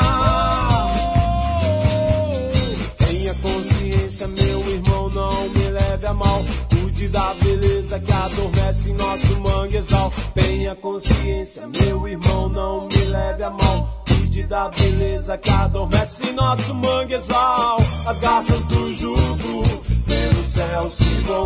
Tenha 2.97 3.36
consciência, 3.36 4.28
meu 4.28 4.67
irmão, 4.67 5.10
não 5.12 5.50
me 5.50 5.69
leve 5.69 6.08
a 6.08 6.13
mal. 6.15 6.43
Cuide 6.71 7.08
da 7.08 7.36
beleza 7.36 8.00
que 8.00 8.12
adormece 8.12 8.89
em 8.89 8.95
nosso 8.95 9.39
manguezal. 9.39 10.12
Tenha 10.34 10.76
consciência, 10.76 11.67
meu 11.67 12.08
irmão, 12.08 12.50
não 12.50 12.88
me 12.88 13.06
leve 13.06 13.43
a 13.43 13.52
mal. 13.52 13.99
Cuide 14.30 14.44
da 14.46 14.70
beleza 14.70 15.39
que 15.39 15.50
adormece 15.50 16.32
nosso 16.34 16.76
manguezal. 16.76 17.78
As 18.06 18.20
garças 18.20 18.63
do 18.65 18.94
jugo 18.94 19.63
pelo 20.06 20.44
céu 20.44 20.88
se 20.88 21.22
vão, 21.22 21.46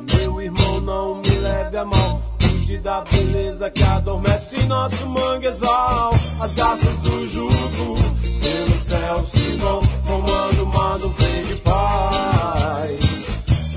meu 0.00 0.40
irmão, 0.40 0.80
não 0.80 1.16
me 1.16 1.30
leve 1.30 1.76
a 1.76 1.84
mal. 1.84 2.20
Cuide 2.38 2.78
da 2.78 3.02
beleza 3.02 3.70
que 3.70 3.82
adormece 3.82 4.62
nosso 4.66 5.06
manguezal. 5.06 6.12
As 6.40 6.52
garças 6.54 6.98
do 6.98 7.26
jugo 7.28 7.96
pelo 8.40 8.78
céu 8.78 9.24
se 9.24 9.56
vão, 9.56 9.82
formando 10.04 10.64
uma 10.64 10.98
nuvem 10.98 11.44
de 11.44 11.54
paz. 11.56 13.00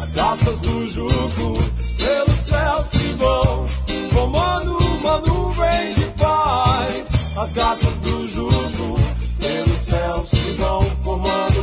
As 0.02 0.12
garças 0.12 0.60
do 0.60 0.88
jugo 0.88 1.58
pelo 1.98 2.32
céu 2.32 2.84
se 2.84 3.14
vão, 3.14 3.68
formando 4.12 4.78
uma 4.78 5.20
nuvem 5.20 5.94
de 5.94 6.06
paz. 6.18 7.38
As 7.38 7.54
garças 7.54 7.98
do 7.98 8.28
jugo 8.28 9.00
pelo 9.40 9.78
céu 9.78 10.26
se 10.26 10.54
vão, 10.54 10.82
formando 11.04 11.57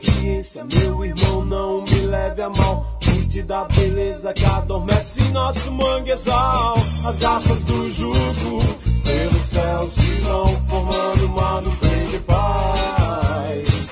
consciência, 0.00 0.64
meu 0.64 1.04
irmão, 1.04 1.44
não 1.44 1.82
me 1.82 2.00
leve 2.06 2.42
a 2.42 2.48
mal. 2.48 2.98
Cuide 3.04 3.42
da 3.42 3.64
beleza 3.64 4.32
que 4.32 4.44
adormece 4.44 5.22
nosso 5.30 5.70
manguezal. 5.70 6.74
As 7.04 7.16
garças 7.16 7.60
do 7.62 7.90
jugo 7.90 8.62
pelo 9.04 9.44
céu 9.44 9.88
se 9.88 10.14
vão, 10.22 10.46
formando 10.68 11.26
uma 11.26 11.60
nuvem 11.60 12.06
de 12.06 12.18
paz. 12.20 13.90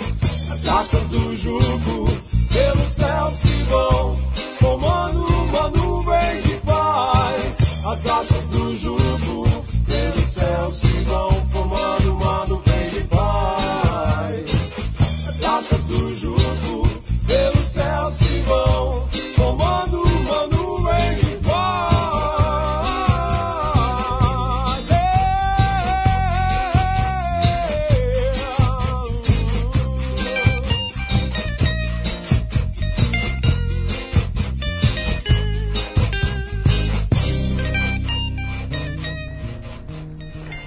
As 0.50 0.62
garças 0.62 1.02
do 1.06 1.36
jugo 1.36 2.06
pelo 2.52 2.90
céu 2.90 3.30
se 3.32 3.62
vão, 3.64 4.16
formando 4.58 5.26
uma 5.26 5.70
nuvem 5.70 6.40
de 6.42 6.54
paz. 6.64 7.84
As 7.86 8.00
garças 8.02 8.44
do 8.44 8.76
jugo 8.76 9.44
pelo 9.86 10.26
céu 10.26 10.72
se 10.72 11.00
vão, 11.04 11.47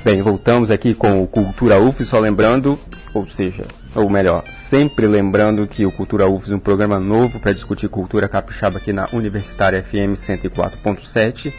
Bem, 0.04 0.22
voltamos 0.22 0.70
aqui 0.70 0.94
com 0.94 1.24
o 1.24 1.28
Cultura 1.28 1.80
UF, 1.80 2.04
só 2.04 2.20
lembrando, 2.20 2.78
ou 3.13 3.28
seja, 3.28 3.65
ou 3.93 4.10
melhor, 4.10 4.43
sempre 4.69 5.06
lembrando 5.08 5.67
que 5.67 5.86
o 5.86 5.91
Cultura 5.91 6.28
UF 6.28 6.52
é 6.52 6.56
um 6.56 6.60
programa 6.60 7.00
novo 7.00 7.39
para 7.39 7.54
discutir 7.54 7.89
cultura 7.89 8.28
capixaba 8.28 8.78
aqui 8.78 8.93
na 8.93 9.10
Universitária 9.12 9.84
FM 9.84 10.15
104.7, 10.15 11.54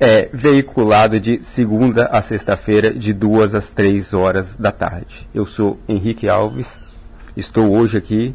é 0.00 0.28
veiculado 0.32 1.20
de 1.20 1.44
segunda 1.44 2.06
a 2.06 2.22
sexta-feira, 2.22 2.92
de 2.92 3.12
duas 3.12 3.54
às 3.54 3.70
três 3.70 4.12
horas 4.12 4.56
da 4.56 4.72
tarde. 4.72 5.28
Eu 5.34 5.46
sou 5.46 5.78
Henrique 5.88 6.28
Alves, 6.28 6.80
estou 7.36 7.76
hoje 7.76 7.98
aqui 7.98 8.34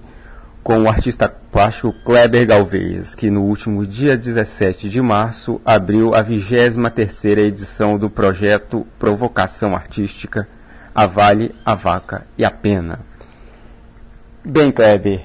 com 0.63 0.83
o 0.83 0.89
artista 0.89 1.27
plástico 1.27 1.93
Kleber 2.05 2.45
Galvez, 2.45 3.15
que 3.15 3.29
no 3.29 3.43
último 3.43 3.85
dia 3.85 4.17
17 4.17 4.89
de 4.89 5.01
março 5.01 5.59
abriu 5.65 6.13
a 6.13 6.23
23ª 6.23 7.39
edição 7.39 7.97
do 7.97 8.09
projeto 8.09 8.85
Provocação 8.99 9.75
Artística 9.75 10.47
A 10.97 11.05
Vale, 11.05 11.53
a 11.63 11.75
Vaca 11.75 12.25
e 12.35 12.43
a 12.43 12.49
Pena. 12.49 13.01
Bem, 14.43 14.71
Kleber, 14.71 15.19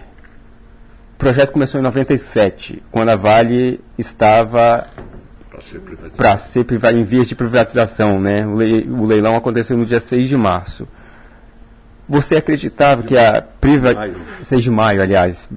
o 1.14 1.16
projeto 1.16 1.50
começou 1.50 1.80
em 1.80 1.82
97, 1.82 2.82
quando 2.90 3.08
a 3.08 3.16
Vale 3.16 3.80
estava 3.96 4.90
para 6.14 6.36
ser 6.36 6.64
privatizada, 6.64 7.00
em 7.00 7.04
vias 7.04 7.26
de 7.26 7.34
privatização, 7.34 8.20
né? 8.20 8.46
O 8.46 9.06
leilão 9.06 9.34
aconteceu 9.34 9.74
no 9.74 9.86
dia 9.86 9.98
6 9.98 10.28
de 10.28 10.36
março. 10.36 10.86
Você 12.06 12.36
acreditava 12.36 13.02
que 13.02 13.16
a 13.16 13.40
privatização. 13.40 14.20
6 14.42 14.62
de 14.62 14.70
maio, 14.70 15.00
aliás. 15.00 15.48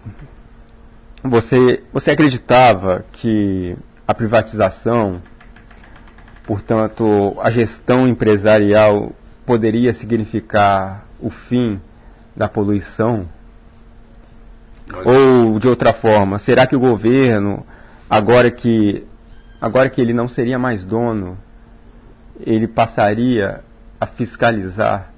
Você, 1.21 1.84
você 1.91 2.12
acreditava 2.12 3.04
que 3.12 3.75
a 4.08 4.13
privatização, 4.13 5.21
portanto, 6.45 7.36
a 7.41 7.51
gestão 7.51 8.08
empresarial 8.08 9.12
poderia 9.45 9.93
significar 9.93 11.05
o 11.19 11.29
fim 11.29 11.79
da 12.36 12.47
poluição? 12.47 13.27
Ou 15.03 15.60
de 15.60 15.67
outra 15.67 15.93
forma, 15.93 16.38
será 16.38 16.67
que 16.67 16.75
o 16.75 16.79
governo, 16.79 17.65
agora 18.10 18.51
que 18.51 19.05
agora 19.60 19.89
que 19.89 19.99
ele 19.99 20.13
não 20.13 20.27
seria 20.27 20.60
mais 20.60 20.86
dono, 20.86 21.38
ele 22.39 22.67
passaria 22.67 23.63
a 23.99 24.05
fiscalizar 24.05 25.12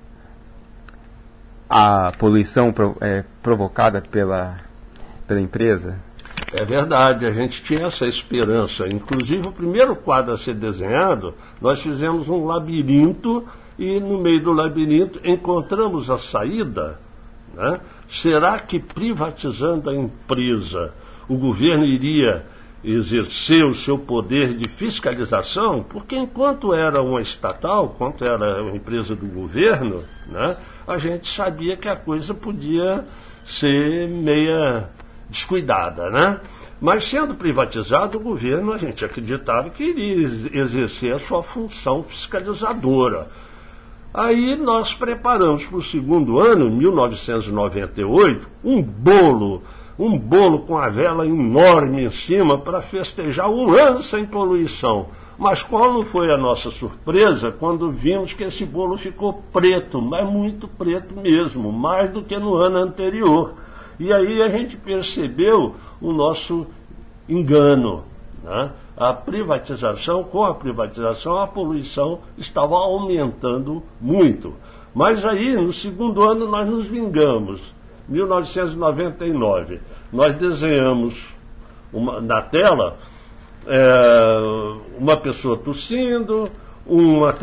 a 1.69 2.11
poluição 2.17 2.73
é, 3.01 3.25
provocada 3.41 4.01
pela, 4.01 4.57
pela 5.27 5.41
empresa? 5.41 5.95
É 6.53 6.63
verdade, 6.63 7.25
a 7.25 7.31
gente 7.31 7.61
tinha 7.61 7.87
essa 7.87 8.07
esperança. 8.07 8.87
Inclusive, 8.87 9.49
o 9.49 9.51
primeiro 9.51 9.95
quadro 9.95 10.33
a 10.33 10.37
ser 10.37 10.53
desenhado, 10.53 11.33
nós 11.59 11.81
fizemos 11.81 12.29
um 12.29 12.45
labirinto 12.45 13.45
e 13.77 13.99
no 13.99 14.17
meio 14.17 14.41
do 14.41 14.51
labirinto 14.51 15.19
encontramos 15.23 16.09
a 16.09 16.17
saída. 16.17 16.99
Né? 17.53 17.79
Será 18.07 18.59
que 18.59 18.79
privatizando 18.79 19.89
a 19.89 19.95
empresa, 19.95 20.93
o 21.27 21.35
governo 21.37 21.85
iria 21.85 22.45
exercer 22.83 23.65
o 23.65 23.75
seu 23.75 23.97
poder 23.97 24.55
de 24.55 24.69
fiscalização? 24.69 25.83
Porque 25.83 26.15
enquanto 26.15 26.73
era 26.73 27.01
uma 27.01 27.21
estatal, 27.21 27.93
enquanto 27.93 28.23
era 28.23 28.61
uma 28.61 28.75
empresa 28.75 29.15
do 29.15 29.25
governo, 29.25 30.03
né? 30.27 30.57
a 30.87 30.97
gente 30.97 31.31
sabia 31.31 31.75
que 31.75 31.89
a 31.89 31.95
coisa 31.95 32.33
podia 32.33 33.05
ser 33.45 34.07
meia 34.07 34.89
descuidada, 35.29 36.09
né? 36.09 36.39
Mas 36.79 37.09
sendo 37.09 37.33
privatizado, 37.33 38.17
o 38.17 38.21
governo, 38.21 38.71
a 38.71 38.77
gente 38.77 39.03
acreditava 39.03 39.69
que 39.69 39.83
iria 39.83 40.27
exercer 40.53 41.15
a 41.15 41.19
sua 41.19 41.41
função 41.41 42.03
fiscalizadora. 42.03 43.27
Aí 44.17 44.55
nós 44.55 44.95
preparamos 44.95 45.63
para 45.67 45.77
o 45.77 45.81
segundo 45.81 46.39
ano, 46.39 46.71
1998, 46.71 48.49
um 48.63 48.81
bolo, 48.81 49.61
um 49.97 50.17
bolo 50.17 50.61
com 50.61 50.75
a 50.75 50.89
vela 50.89 51.23
enorme 51.23 52.03
em 52.03 52.09
cima 52.09 52.57
para 52.57 52.81
festejar 52.81 53.47
um 53.47 53.71
ano 53.71 54.01
sem 54.01 54.25
poluição. 54.25 55.09
Mas 55.37 55.61
qual 55.61 56.01
foi 56.01 56.33
a 56.33 56.37
nossa 56.37 56.71
surpresa 56.71 57.51
quando 57.51 57.91
vimos 57.91 58.33
que 58.33 58.43
esse 58.43 58.65
bolo 58.65 58.97
ficou 58.97 59.33
preto, 59.53 60.01
mas 60.01 60.27
muito 60.27 60.67
preto 60.67 61.13
mesmo, 61.13 61.71
mais 61.71 62.09
do 62.09 62.23
que 62.23 62.39
no 62.39 62.55
ano 62.55 62.77
anterior. 62.77 63.53
E 63.99 64.11
aí 64.11 64.41
a 64.41 64.49
gente 64.49 64.75
percebeu 64.77 65.75
o 66.01 66.11
nosso 66.11 66.65
engano. 67.29 68.03
Né? 68.43 68.71
A 68.97 69.13
privatização, 69.13 70.23
com 70.23 70.43
a 70.43 70.55
privatização, 70.55 71.37
a 71.37 71.45
poluição 71.45 72.19
estava 72.37 72.75
aumentando 72.75 73.83
muito. 74.01 74.55
Mas 74.93 75.23
aí, 75.23 75.53
no 75.55 75.71
segundo 75.71 76.23
ano, 76.23 76.47
nós 76.47 76.67
nos 76.67 76.87
vingamos. 76.87 77.61
1999, 78.09 79.79
nós 80.11 80.33
desenhamos 80.35 81.27
uma, 81.93 82.19
na 82.19 82.41
tela 82.41 82.97
é, 83.67 84.39
uma 84.97 85.17
pessoa 85.17 85.57
tossindo, 85.57 86.49
uma 86.85 87.35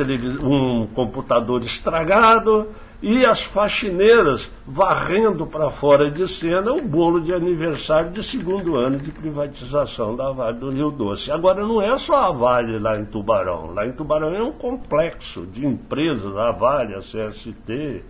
um 0.43 0.87
computador 0.87 1.63
estragado 1.63 2.69
e 3.07 3.27
as 3.27 3.43
faxineiras 3.43 4.49
varrendo 4.67 5.47
para 5.47 5.71
fora 5.71 6.11
de 6.11 6.27
cena 6.27 6.73
o 6.73 6.81
bolo 6.81 7.21
de 7.21 7.35
aniversário 7.35 8.11
de 8.11 8.23
segundo 8.23 8.77
ano 8.77 8.99
de 8.99 9.11
privatização 9.11 10.17
da 10.17 10.33
Vale 10.33 10.59
do 10.59 10.71
Rio 10.71 10.91
Doce. 10.91 11.31
Agora 11.31 11.61
não 11.61 11.83
é 11.83 11.99
só 11.99 12.17
a 12.17 12.33
Vale 12.33 12.79
lá 12.79 12.99
em 12.99 13.05
Tubarão. 13.05 13.75
Lá 13.75 13.87
em 13.87 13.93
Tubarão 13.93 14.35
é 14.35 14.43
um 14.43 14.53
complexo 14.53 15.45
de 15.45 15.67
empresas, 15.67 16.35
a 16.35 16.51
Vale, 16.51 16.95
a 16.95 17.01
CST. 17.01 18.03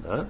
Né? 0.00 0.26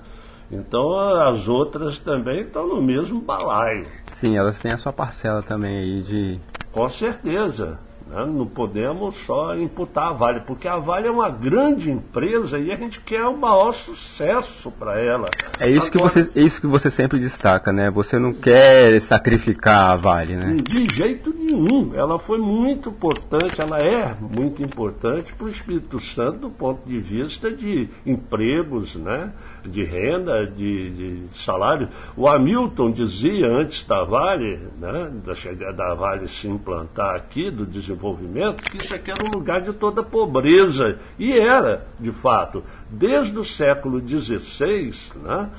Então 0.50 0.92
as 0.92 1.48
outras 1.48 1.98
também 1.98 2.40
estão 2.40 2.68
no 2.68 2.82
mesmo 2.82 3.18
balaio. 3.18 3.86
Sim, 4.12 4.36
elas 4.36 4.58
têm 4.58 4.72
a 4.72 4.76
sua 4.76 4.92
parcela 4.92 5.42
também 5.42 5.78
aí 5.78 6.02
de 6.02 6.40
com 6.70 6.86
certeza. 6.86 7.78
Né? 8.08 8.24
Não 8.26 8.46
podemos 8.46 9.16
só 9.26 9.56
imputar 9.56 10.08
a 10.08 10.12
Vale, 10.12 10.40
porque 10.40 10.68
a 10.68 10.76
Vale 10.76 11.08
é 11.08 11.10
uma 11.10 11.28
grande 11.28 11.90
empresa 11.90 12.58
e 12.58 12.72
a 12.72 12.76
gente 12.76 13.00
quer 13.00 13.24
o 13.24 13.36
maior 13.36 13.72
sucesso 13.72 14.70
para 14.70 14.98
ela. 14.98 15.28
É 15.58 15.68
isso, 15.68 15.86
Agora, 15.86 15.90
que 15.90 15.98
você, 15.98 16.30
é 16.34 16.42
isso 16.42 16.60
que 16.60 16.66
você 16.66 16.90
sempre 16.90 17.18
destaca, 17.18 17.72
né? 17.72 17.90
Você 17.90 18.18
não 18.18 18.32
quer 18.32 19.00
sacrificar 19.00 19.90
a 19.90 19.96
Vale, 19.96 20.36
né? 20.36 20.56
De 20.62 20.94
jeito 20.94 21.32
nenhum. 21.32 21.92
Ela 21.94 22.18
foi 22.18 22.38
muito 22.38 22.90
importante, 22.90 23.60
ela 23.60 23.80
é 23.80 24.14
muito 24.20 24.62
importante 24.62 25.32
para 25.32 25.46
o 25.46 25.50
Espírito 25.50 26.00
Santo 26.00 26.38
do 26.38 26.50
ponto 26.50 26.86
de 26.86 26.98
vista 26.98 27.50
de 27.50 27.88
empregos, 28.04 28.96
né? 28.96 29.32
De 29.68 29.84
renda, 29.84 30.46
de, 30.46 30.90
de 30.90 31.38
salário. 31.38 31.88
O 32.16 32.28
Hamilton 32.28 32.90
dizia 32.90 33.48
antes 33.48 33.84
da 33.84 34.04
Vale, 34.04 34.60
né? 34.78 35.10
da 35.24 35.34
chegada 35.34 35.72
da 35.72 35.94
Vale 35.94 36.28
se 36.28 36.48
implantar 36.48 37.14
aqui, 37.14 37.50
do 37.50 37.64
desenvolvimento, 37.64 38.62
que 38.62 38.78
isso 38.82 38.94
aqui 38.94 39.10
era 39.10 39.24
um 39.24 39.30
lugar 39.30 39.60
de 39.60 39.72
toda 39.72 40.02
pobreza. 40.02 40.98
E 41.18 41.32
era, 41.32 41.86
de 41.98 42.12
fato, 42.12 42.62
desde 42.90 43.38
o 43.38 43.44
século 43.44 44.00
XVI, 44.06 44.92
né? 45.22 45.50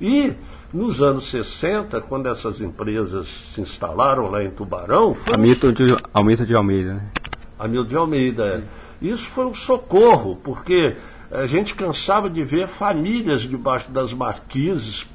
e 0.00 0.34
nos 0.72 1.02
anos 1.02 1.28
60, 1.30 2.00
quando 2.02 2.28
essas 2.28 2.60
empresas 2.60 3.26
se 3.54 3.60
instalaram 3.60 4.30
lá 4.30 4.42
em 4.42 4.50
Tubarão. 4.50 5.16
Hamilton 5.32 5.72
de, 5.72 5.96
Hamilton 6.14 6.44
de 6.44 6.54
Almeida, 6.54 6.94
né? 6.94 7.10
Hamilton 7.58 7.88
de 7.88 7.96
Almeida, 7.96 8.46
é. 8.46 8.90
Isso 9.02 9.28
foi 9.30 9.46
um 9.46 9.54
socorro, 9.54 10.36
porque 10.36 10.96
a 11.30 11.46
gente 11.46 11.74
cansava 11.74 12.28
de 12.28 12.42
ver 12.42 12.68
famílias 12.68 13.42
debaixo 13.42 13.90
das 13.90 14.12
marquises 14.12 15.06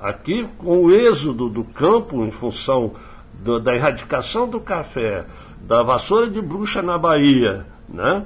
aqui, 0.00 0.48
com 0.58 0.84
o 0.84 0.90
êxodo 0.90 1.48
do 1.48 1.62
campo 1.62 2.24
em 2.24 2.30
função 2.30 2.92
do, 3.34 3.60
da 3.60 3.74
erradicação 3.74 4.48
do 4.48 4.60
café, 4.60 5.26
da 5.60 5.82
vassoura 5.82 6.28
de 6.28 6.40
bruxa 6.40 6.80
na 6.80 6.96
Bahia, 6.96 7.66
né? 7.88 8.24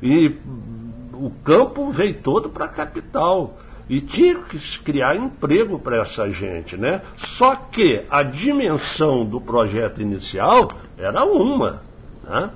E 0.00 0.36
o 1.12 1.30
campo 1.44 1.90
veio 1.90 2.14
todo 2.14 2.48
para 2.48 2.66
a 2.66 2.68
capital. 2.68 3.58
E 3.88 4.00
tinha 4.00 4.36
que 4.36 4.56
criar 4.78 5.16
emprego 5.16 5.76
para 5.76 5.96
essa 5.96 6.30
gente, 6.30 6.76
né? 6.76 7.02
Só 7.16 7.56
que 7.56 8.04
a 8.08 8.22
dimensão 8.22 9.24
do 9.24 9.40
projeto 9.40 10.00
inicial 10.00 10.70
era 10.96 11.24
uma, 11.24 11.82
né? 12.22 12.50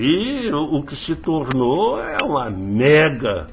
E 0.00 0.48
o, 0.52 0.76
o 0.76 0.82
que 0.84 0.94
se 0.94 1.16
tornou 1.16 2.00
é 2.00 2.18
uma 2.24 2.48
mega 2.48 3.48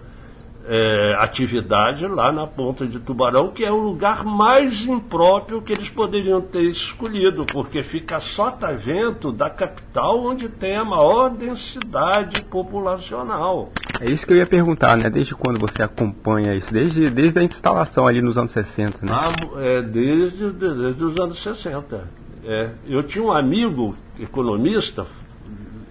é, 0.68 1.16
atividade 1.18 2.06
lá 2.08 2.32
na 2.32 2.46
ponta 2.46 2.86
de 2.86 3.00
Tubarão, 3.00 3.50
que 3.50 3.64
é 3.64 3.72
o 3.72 3.78
lugar 3.78 4.24
mais 4.24 4.86
impróprio 4.86 5.60
que 5.62 5.74
eles 5.74 5.90
poderiam 5.90 6.42
ter 6.42 6.62
escolhido, 6.64 7.46
porque 7.46 7.82
fica 7.82 8.20
sotavento 8.20 9.32
da 9.32 9.50
capital, 9.50 10.24
onde 10.24 10.48
tem 10.48 10.76
a 10.76 10.86
maior 10.86 11.30
densidade 11.30 12.44
populacional. 12.44 13.72
É 14.00 14.10
isso 14.10 14.28
que 14.28 14.34
eu 14.34 14.38
ia 14.38 14.46
perguntar, 14.46 14.96
né? 14.98 15.10
Desde 15.10 15.34
quando 15.34 15.60
você 15.60 15.82
acompanha 15.82 16.54
isso? 16.54 16.72
Desde, 16.72 17.10
desde 17.10 17.40
a 17.40 17.44
instalação 17.44 18.06
ali 18.06 18.22
nos 18.22 18.38
anos 18.38 18.52
60, 18.52 19.00
né? 19.04 19.12
Ah, 19.12 19.32
é, 19.62 19.82
desde, 19.82 20.52
desde 20.52 21.04
os 21.04 21.18
anos 21.18 21.42
60. 21.42 22.04
É, 22.44 22.70
eu 22.88 23.02
tinha 23.02 23.24
um 23.24 23.32
amigo 23.32 23.96
economista, 24.20 25.08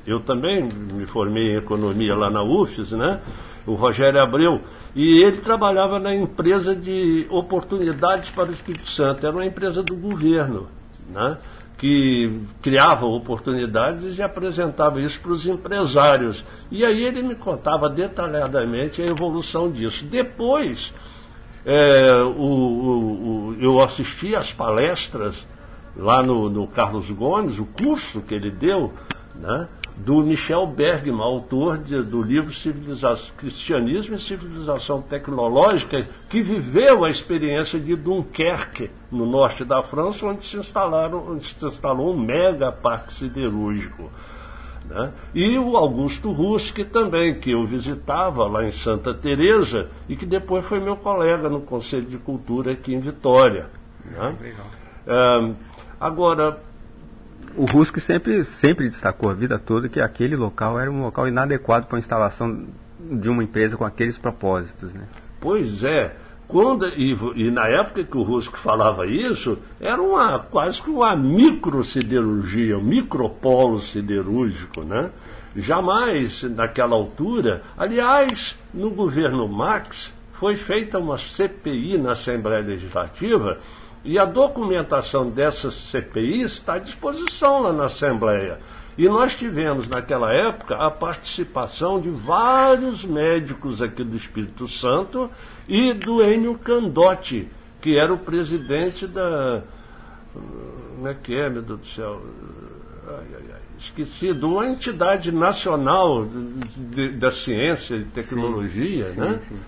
Eu 0.07 0.21
também 0.21 0.63
me 0.63 1.07
formei 1.07 1.53
em 1.53 1.57
economia 1.57 2.15
lá 2.15 2.31
na 2.31 2.43
UFES, 2.43 2.91
né? 2.93 3.21
O 3.67 3.75
Rogério 3.75 4.21
Abreu. 4.21 4.61
E 4.95 5.23
ele 5.23 5.39
trabalhava 5.39 5.99
na 5.99 6.15
empresa 6.15 6.75
de 6.75 7.27
oportunidades 7.31 8.31
para 8.31 8.51
o 8.51 8.53
Espírito 8.53 8.89
Santo. 8.89 9.27
Era 9.27 9.35
uma 9.35 9.47
empresa 9.47 9.83
do 9.83 9.95
governo, 9.97 10.69
né? 11.09 11.39
que 11.77 12.41
criava 12.63 13.05
oportunidades 13.05 14.17
e 14.17 14.23
apresentava 14.23 15.01
isso 15.01 15.21
para 15.21 15.33
os 15.33 15.47
empresários. 15.47 16.45
E 16.71 16.85
aí 16.85 17.05
ele 17.05 17.23
me 17.23 17.35
contava 17.35 17.89
detalhadamente 17.89 19.03
a 19.03 19.07
evolução 19.07 19.71
disso. 19.71 20.05
Depois, 20.05 20.95
é, 21.67 22.13
o, 22.23 22.41
o, 22.41 23.49
o, 23.49 23.57
eu 23.61 23.83
assisti 23.83 24.35
às 24.37 24.53
palestras 24.53 25.35
lá 25.97 26.23
no, 26.23 26.49
no, 26.49 26.67
Carlos 26.67 27.11
Gomes, 27.11 27.59
o 27.59 27.67
curso 27.67 28.21
que 28.23 28.35
ele 28.35 28.51
deu, 28.51 28.93
né, 29.35 29.69
do 29.97 30.23
Michel 30.23 30.67
Bergman, 30.67 31.21
autor 31.21 31.79
de, 31.79 32.03
do 32.03 32.21
livro 32.21 32.53
Cristianismo 33.37 34.17
e 34.17 34.21
Civilização 34.21 35.01
Tecnológica, 35.01 36.07
que 36.29 36.43
viveu 36.43 37.05
a 37.05 37.11
experiência 37.11 37.79
de 37.79 37.95
Dunkerque, 37.95 38.91
no 39.11 39.25
norte 39.25 39.65
da 39.65 39.83
França, 39.83 40.27
onde 40.27 40.45
se, 40.45 40.57
instalaram, 40.57 41.25
onde 41.31 41.45
se 41.45 41.65
instalou 41.65 42.13
um 42.13 42.19
mega 42.19 42.73
parque 42.73 43.15
siderúrgico. 43.15 44.11
Né? 44.89 45.13
E 45.33 45.59
o 45.59 45.77
Augusto 45.77 46.33
Ruski 46.33 46.85
também, 46.85 47.39
que 47.39 47.53
eu 47.53 47.65
visitava 47.65 48.47
lá 48.47 48.65
em 48.65 48.73
Santa 48.73 49.15
Teresa 49.15 49.89
e 50.09 50.17
que 50.17 50.27
depois 50.27 50.67
foi 50.67 50.81
meu 50.81 50.97
colega 50.97 51.49
no 51.49 51.61
Conselho 51.61 52.07
de 52.07 52.19
Cultura 52.19 52.73
aqui 52.73 52.95
em 52.95 53.01
Vitória. 53.01 53.67
Né? 54.05 54.37
É, 55.07 55.55
agora, 56.01 56.61
o 57.57 57.65
Ruski 57.65 58.01
sempre, 58.01 58.45
sempre 58.45 58.89
destacou 58.89 59.31
a 59.31 59.35
vida 59.35 59.59
toda 59.59 59.89
que 59.89 60.01
aquele 60.01 60.37
local 60.37 60.79
era 60.79 60.91
um 60.91 61.03
local 61.03 61.29
inadequado 61.29 61.87
para 61.87 61.97
a 61.97 62.01
instalação 62.01 62.67
de 62.99 63.29
uma 63.29 63.43
empresa 63.43 63.77
com 63.77 63.85
aqueles 63.85 64.19
propósitos. 64.19 64.93
Né? 64.93 65.05
Pois 65.41 65.83
é. 65.83 66.17
Quando, 66.47 66.87
e, 66.89 67.17
e, 67.37 67.51
na 67.51 67.67
época 67.67 68.05
que 68.05 68.17
o 68.17 68.23
Rusco 68.23 68.59
falava 68.59 69.07
isso, 69.07 69.59
era 69.81 70.01
uma, 70.01 70.39
quase 70.39 70.83
que 70.83 70.91
uma 70.91 71.17
microsiderurgia, 71.17 72.77
um 72.77 72.83
micropolo 72.83 73.81
siderúrgico, 73.81 74.83
né? 74.83 75.11
Jamais 75.57 76.43
naquela 76.43 76.95
altura, 76.95 77.63
aliás, 77.79 78.59
no 78.75 78.91
governo 78.91 79.49
Marx, 79.49 80.13
foi 80.35 80.57
feita 80.57 80.99
uma 80.99 81.17
CPI 81.17 81.97
na 81.97 82.13
Assembleia 82.13 82.61
Legislativa 82.61 83.59
e 84.05 84.19
a 84.19 84.25
documentação 84.25 85.31
dessa 85.31 85.71
CPI 85.71 86.43
está 86.43 86.75
à 86.75 86.79
disposição 86.79 87.63
lá 87.63 87.73
na 87.73 87.87
Assembleia. 87.87 88.59
E 88.97 89.09
nós 89.09 89.37
tivemos, 89.37 89.89
naquela 89.89 90.33
época, 90.33 90.77
a 90.77 90.91
participação 90.91 92.01
de 92.01 92.11
vários 92.11 93.05
médicos 93.05 93.83
aqui 93.83 94.05
do 94.05 94.17
Espírito 94.17 94.69
Santo 94.69 95.29
e 95.67 95.93
do 95.93 96.23
Enio 96.23 96.57
Candotti, 96.57 97.49
que 97.81 97.99
era 97.99 98.13
o 98.13 98.19
presidente 98.19 99.07
da. 99.07 99.63
Como 100.33 101.09
é 101.09 101.15
que 101.15 101.35
é, 101.35 101.49
meu 101.49 101.63
Deus 101.63 101.81
do 101.81 101.87
céu? 101.87 102.23
Ai, 103.09 103.27
ai, 103.35 103.45
ai. 103.53 103.61
Esqueci, 103.77 104.33
de 104.33 104.45
uma 104.45 104.67
entidade 104.67 105.33
nacional 105.33 106.25
de, 106.25 107.09
de, 107.09 107.09
da 107.19 107.33
ciência 107.33 107.97
e 107.97 108.05
tecnologia, 108.05 109.11
sim, 109.11 109.21
né? 109.21 109.41
Sim, 109.43 109.49
sim. 109.49 109.61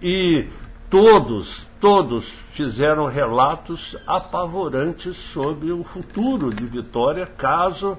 E 0.00 0.48
todos, 0.88 1.66
todos 1.80 2.32
fizeram 2.52 3.06
relatos 3.06 3.96
apavorantes 4.06 5.16
sobre 5.16 5.70
o 5.72 5.84
futuro 5.84 6.52
de 6.52 6.66
Vitória 6.66 7.26
caso 7.26 7.96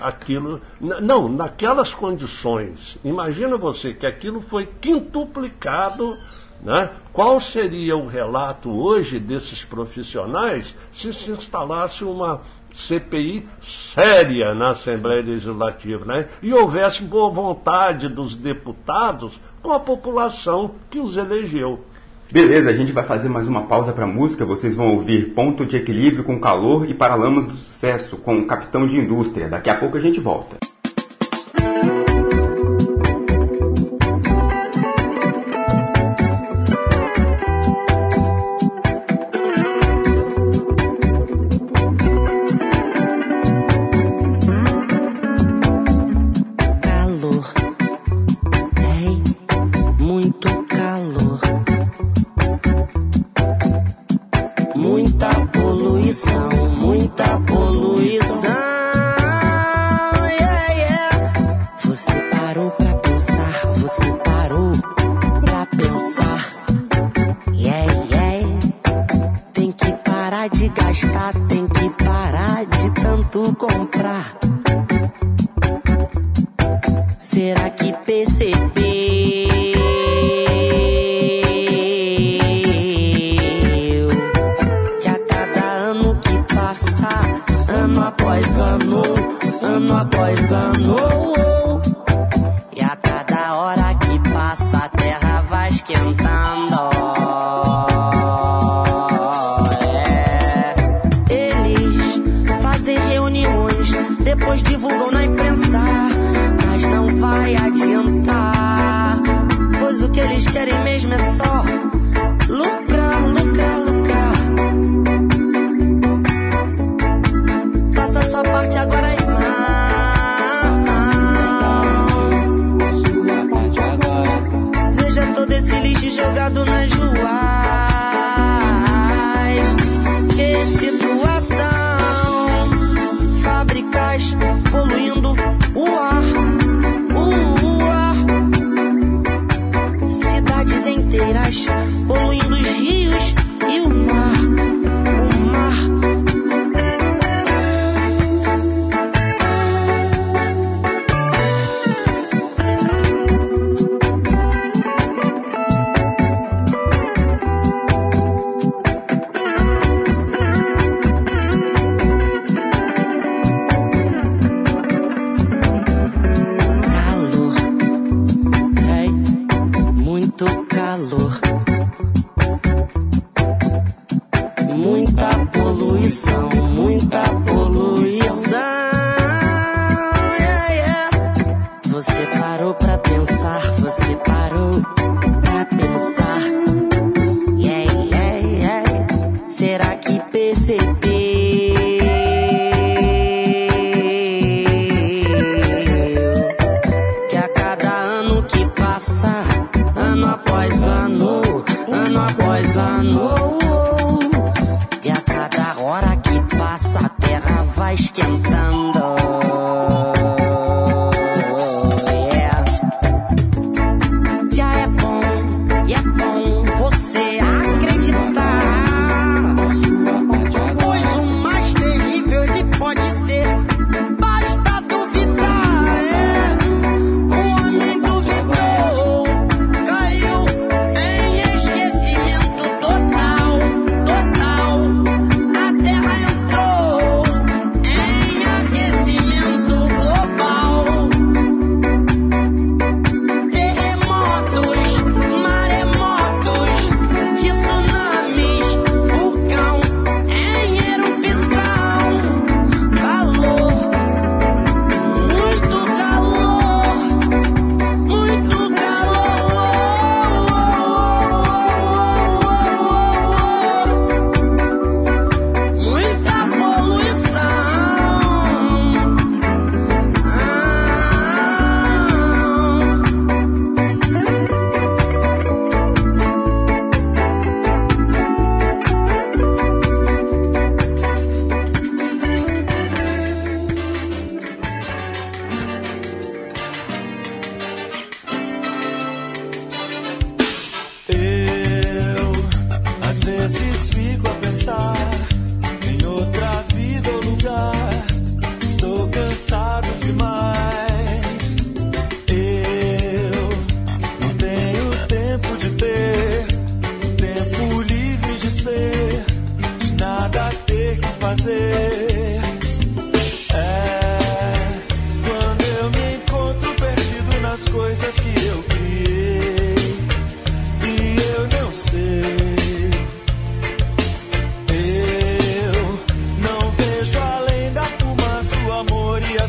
aquilo. 0.00 0.60
Não, 0.80 1.28
naquelas 1.28 1.92
condições. 1.92 2.98
Imagina 3.04 3.56
você 3.56 3.92
que 3.94 4.06
aquilo 4.06 4.42
foi 4.42 4.66
quintuplicado. 4.80 6.16
Né? 6.62 6.90
Qual 7.12 7.40
seria 7.40 7.96
o 7.96 8.06
relato 8.06 8.70
hoje 8.70 9.18
desses 9.18 9.64
profissionais 9.64 10.74
se 10.92 11.12
se 11.12 11.30
instalasse 11.32 12.04
uma 12.04 12.40
CPI 12.72 13.46
séria 13.60 14.54
na 14.54 14.70
Assembleia 14.70 15.22
Legislativa 15.22 16.04
né? 16.04 16.28
e 16.40 16.54
houvesse 16.54 17.02
boa 17.02 17.30
vontade 17.30 18.08
dos 18.08 18.36
deputados 18.36 19.38
com 19.60 19.72
a 19.72 19.80
população 19.80 20.76
que 20.88 21.00
os 21.00 21.16
elegeu? 21.16 21.84
Beleza, 22.32 22.70
a 22.70 22.72
gente 22.72 22.92
vai 22.92 23.04
fazer 23.04 23.28
mais 23.28 23.46
uma 23.46 23.64
pausa 23.64 23.92
para 23.92 24.06
música. 24.06 24.42
Vocês 24.46 24.74
vão 24.74 24.94
ouvir 24.94 25.34
Ponto 25.34 25.66
de 25.66 25.76
Equilíbrio 25.76 26.24
com 26.24 26.40
Calor 26.40 26.88
e 26.88 26.94
Paralamas 26.94 27.44
do 27.44 27.52
Sucesso 27.52 28.16
com 28.16 28.38
o 28.38 28.46
Capitão 28.46 28.86
de 28.86 28.98
Indústria. 28.98 29.50
Daqui 29.50 29.68
a 29.68 29.74
pouco 29.74 29.98
a 29.98 30.00
gente 30.00 30.18
volta. 30.18 30.71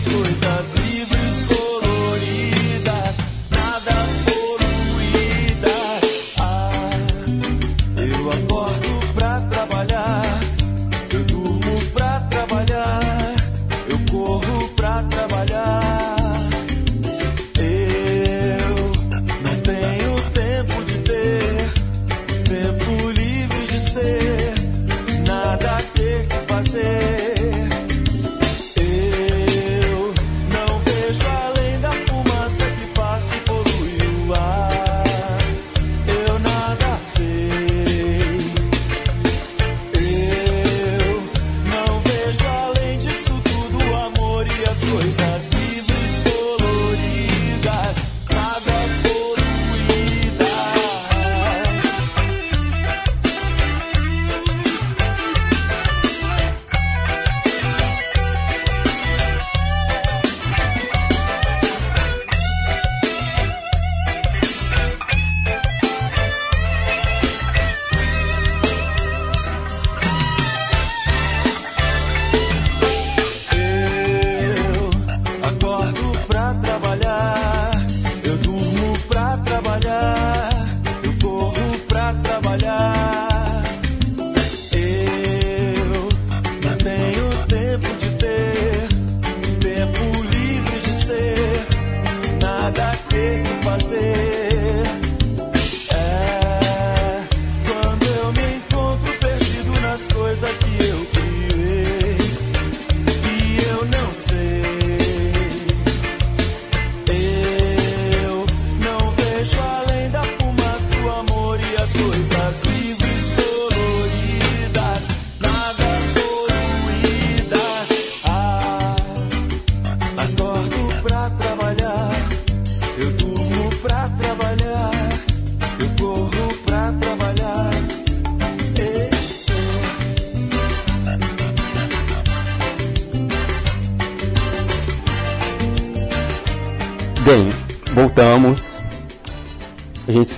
schools 0.04 0.44
are 0.44 0.73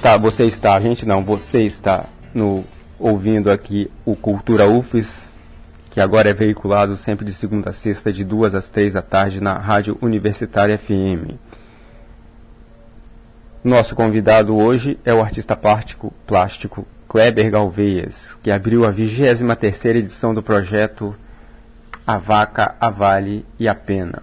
está, 0.06 0.18
você 0.18 0.46
está, 0.46 0.76
a 0.76 0.80
gente 0.80 1.04
não, 1.04 1.24
você 1.24 1.64
está 1.64 2.06
no 2.32 2.64
ouvindo 3.00 3.50
aqui 3.50 3.90
o 4.06 4.16
Cultura 4.16 4.70
UFES, 4.70 5.32
que 5.90 6.00
agora 6.00 6.30
é 6.30 6.34
veiculado 6.34 6.96
sempre 6.96 7.26
de 7.26 7.34
segunda 7.34 7.72
a 7.72 7.74
sexta, 7.74 8.14
de 8.14 8.24
duas 8.24 8.54
às 8.54 8.70
três 8.70 8.94
da 8.94 9.02
tarde, 9.02 9.42
na 9.42 9.54
Rádio 9.54 9.98
Universitária 10.00 10.78
FM. 10.78 11.34
Nosso 13.64 13.96
convidado 13.96 14.56
hoje 14.56 15.00
é 15.04 15.12
o 15.12 15.22
artista 15.22 15.56
plástico, 15.56 16.14
plástico 16.28 16.86
Kleber 17.08 17.50
Galveias, 17.50 18.38
que 18.44 18.52
abriu 18.52 18.86
a 18.86 18.92
23 18.92 19.58
terceira 19.60 19.98
edição 19.98 20.36
do 20.36 20.44
projeto 20.44 21.16
A 22.06 22.20
Vaca, 22.20 22.76
a 22.80 22.92
Vale 22.92 23.44
e 23.58 23.68
a 23.68 23.74
Pena. 23.74 24.22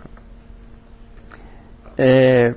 É, 1.98 2.54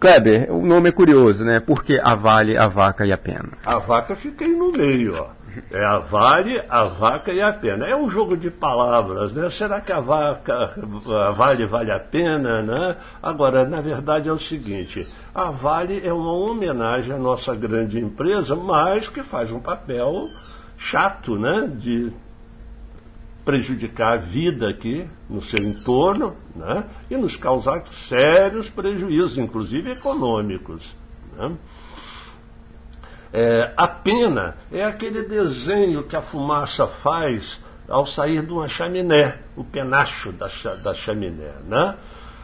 Kleber, 0.00 0.52
o 0.52 0.64
nome 0.64 0.90
é 0.90 0.92
curioso, 0.92 1.44
né? 1.44 1.58
Por 1.58 1.82
que 1.82 1.98
a 1.98 2.14
Vale, 2.14 2.56
a 2.56 2.68
Vaca 2.68 3.04
e 3.04 3.12
a 3.12 3.18
Pena? 3.18 3.50
A 3.66 3.78
vaca 3.78 4.14
fica 4.14 4.44
aí 4.44 4.54
no 4.54 4.70
meio, 4.70 5.16
ó. 5.16 5.38
É 5.72 5.84
a 5.84 5.98
vale, 5.98 6.62
a 6.68 6.84
vaca 6.84 7.32
e 7.32 7.40
a 7.40 7.52
pena. 7.52 7.86
É 7.86 7.96
um 7.96 8.08
jogo 8.08 8.36
de 8.36 8.50
palavras, 8.50 9.32
né? 9.32 9.50
Será 9.50 9.80
que 9.80 9.90
a 9.90 9.98
vaca, 9.98 10.74
a 11.26 11.30
vale 11.32 11.66
vale 11.66 11.90
a 11.90 11.98
pena, 11.98 12.62
né? 12.62 12.96
Agora, 13.20 13.64
na 13.64 13.80
verdade 13.80 14.28
é 14.28 14.32
o 14.32 14.38
seguinte, 14.38 15.08
a 15.34 15.50
Vale 15.50 16.00
é 16.04 16.12
uma 16.12 16.32
homenagem 16.32 17.12
à 17.12 17.18
nossa 17.18 17.54
grande 17.54 17.98
empresa, 17.98 18.54
mas 18.54 19.08
que 19.08 19.22
faz 19.22 19.50
um 19.50 19.58
papel 19.58 20.28
chato, 20.76 21.36
né? 21.36 21.68
De 21.74 22.12
prejudicar 23.48 24.12
a 24.12 24.16
vida 24.18 24.68
aqui 24.68 25.08
no 25.26 25.40
seu 25.40 25.64
entorno 25.64 26.36
né? 26.54 26.84
e 27.10 27.16
nos 27.16 27.34
causar 27.34 27.82
sérios 27.86 28.68
prejuízos, 28.68 29.38
inclusive 29.38 29.90
econômicos. 29.90 30.94
Né? 31.34 31.52
É, 33.32 33.72
a 33.74 33.88
pena 33.88 34.58
é 34.70 34.84
aquele 34.84 35.22
desenho 35.22 36.02
que 36.02 36.14
a 36.14 36.20
fumaça 36.20 36.86
faz 36.86 37.58
ao 37.88 38.04
sair 38.04 38.44
de 38.44 38.52
uma 38.52 38.68
chaminé, 38.68 39.38
o 39.56 39.64
penacho 39.64 40.30
da, 40.30 40.50
da 40.84 40.92
chaminé. 40.92 41.52
Né? 41.66 41.94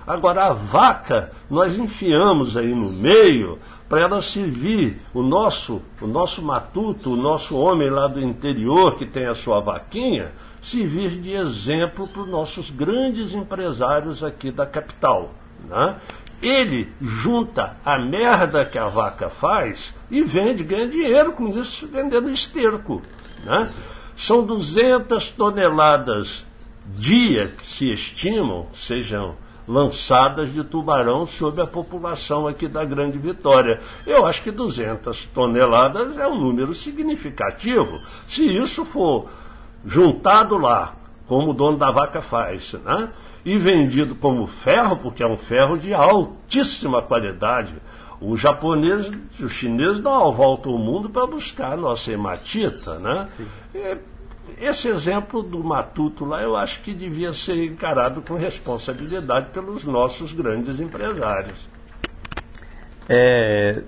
Agora, 0.07 0.47
a 0.47 0.53
vaca, 0.55 1.33
nós 1.51 1.77
enfiamos 1.77 2.57
aí 2.57 2.75
no 2.75 2.91
meio 2.91 3.59
para 3.91 4.01
ela 4.01 4.23
servir 4.23 5.03
o 5.13 5.23
nosso, 5.23 5.83
o 6.01 6.07
nosso 6.07 6.41
matuto, 6.41 7.13
o 7.13 7.17
nosso 7.17 7.55
homem 7.59 7.91
lá 7.91 8.07
do 8.07 8.23
interior 8.23 8.97
que 8.97 9.05
tem 9.05 9.27
a 9.27 9.35
sua 9.35 9.61
vaquinha, 9.61 10.33
servir 10.65 11.11
de 11.21 11.33
exemplo 11.33 12.09
para 12.09 12.23
os 12.23 12.29
nossos 12.29 12.71
grandes 12.71 13.35
empresários 13.35 14.25
aqui 14.25 14.51
da 14.51 14.65
capital. 14.65 15.35
Né? 15.69 15.97
Ele 16.43 16.91
junta 17.01 17.77
a 17.85 17.99
merda 17.99 18.65
que 18.65 18.79
a 18.79 18.89
vaca 18.89 19.29
faz 19.29 19.95
e 20.11 20.23
vende, 20.23 20.65
ganha 20.65 20.89
dinheiro 20.89 21.33
com 21.33 21.49
isso, 21.49 21.87
vendendo 21.87 22.31
esterco. 22.31 23.03
Né? 23.45 23.71
São 24.17 24.45
200 24.45 25.31
toneladas 25.33 26.45
dia 26.97 27.53
que 27.57 27.67
se 27.67 27.93
estimam, 27.93 28.67
sejam 28.75 29.37
lançadas 29.67 30.53
de 30.53 30.62
tubarão 30.62 31.27
sobre 31.27 31.62
a 31.62 31.67
população 31.67 32.47
aqui 32.47 32.69
da 32.69 32.85
Grande 32.85 33.19
Vitória. 33.19 33.81
Eu 34.07 34.27
acho 34.27 34.43
que 34.43 34.51
200 34.51 35.25
toneladas 35.27 36.19
é 36.19 36.29
um 36.29 36.39
número 36.39 36.75
significativo. 36.75 37.99
Se 38.27 38.45
isso 38.45 38.85
for 38.85 39.29
juntado 39.87 40.57
lá, 40.59 40.95
como 41.26 41.51
o 41.51 41.55
dono 41.55 41.76
da 41.78 41.91
vaca 41.91 42.20
faz, 42.22 42.72
né? 42.85 43.11
e 43.45 43.59
vendido 43.59 44.14
como 44.14 44.47
ferro, 44.47 44.97
porque 44.97 45.22
é 45.22 45.26
um 45.26 45.37
ferro 45.37 45.76
de 45.76 45.93
altíssima 45.93 47.03
qualidade. 47.03 47.74
O 48.20 48.37
japonês, 48.37 49.11
o 49.39 49.49
chinês 49.49 50.01
dá 50.01 50.11
uma 50.18 50.32
volta 50.32 50.68
ao 50.68 50.78
mundo 50.78 51.11
para 51.11 51.26
buscar 51.26 51.72
a 51.72 51.76
nossa 51.76 52.11
hematita, 52.11 52.99
né? 52.99 53.28
esse 54.59 54.89
exemplo 54.89 55.43
do 55.43 55.62
matuto 55.62 56.24
lá, 56.24 56.41
eu 56.41 56.57
acho 56.57 56.80
que 56.82 56.93
devia 56.93 57.32
ser 57.32 57.64
encarado 57.64 58.22
com 58.22 58.35
responsabilidade 58.35 59.51
pelos 59.51 59.85
nossos 59.85 60.32
grandes 60.32 60.80
empresários. 60.80 61.68
É, 63.09 63.82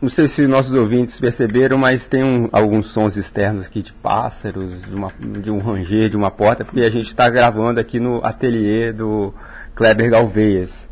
não 0.00 0.08
sei 0.08 0.28
se 0.28 0.46
nossos 0.46 0.72
ouvintes 0.72 1.18
perceberam, 1.18 1.76
mas 1.76 2.06
tem 2.06 2.22
um, 2.22 2.48
alguns 2.52 2.86
sons 2.86 3.16
externos 3.16 3.66
aqui 3.66 3.82
de 3.82 3.92
pássaros, 3.92 4.82
de, 4.82 4.94
uma, 4.94 5.12
de 5.18 5.50
um 5.50 5.58
ranger, 5.58 6.08
de 6.08 6.16
uma 6.16 6.30
porta, 6.30 6.64
porque 6.64 6.82
a 6.82 6.90
gente 6.90 7.08
está 7.08 7.28
gravando 7.28 7.80
aqui 7.80 7.98
no 7.98 8.24
ateliê 8.24 8.92
do 8.92 9.34
Kleber 9.74 10.10
Galveias. 10.10 10.88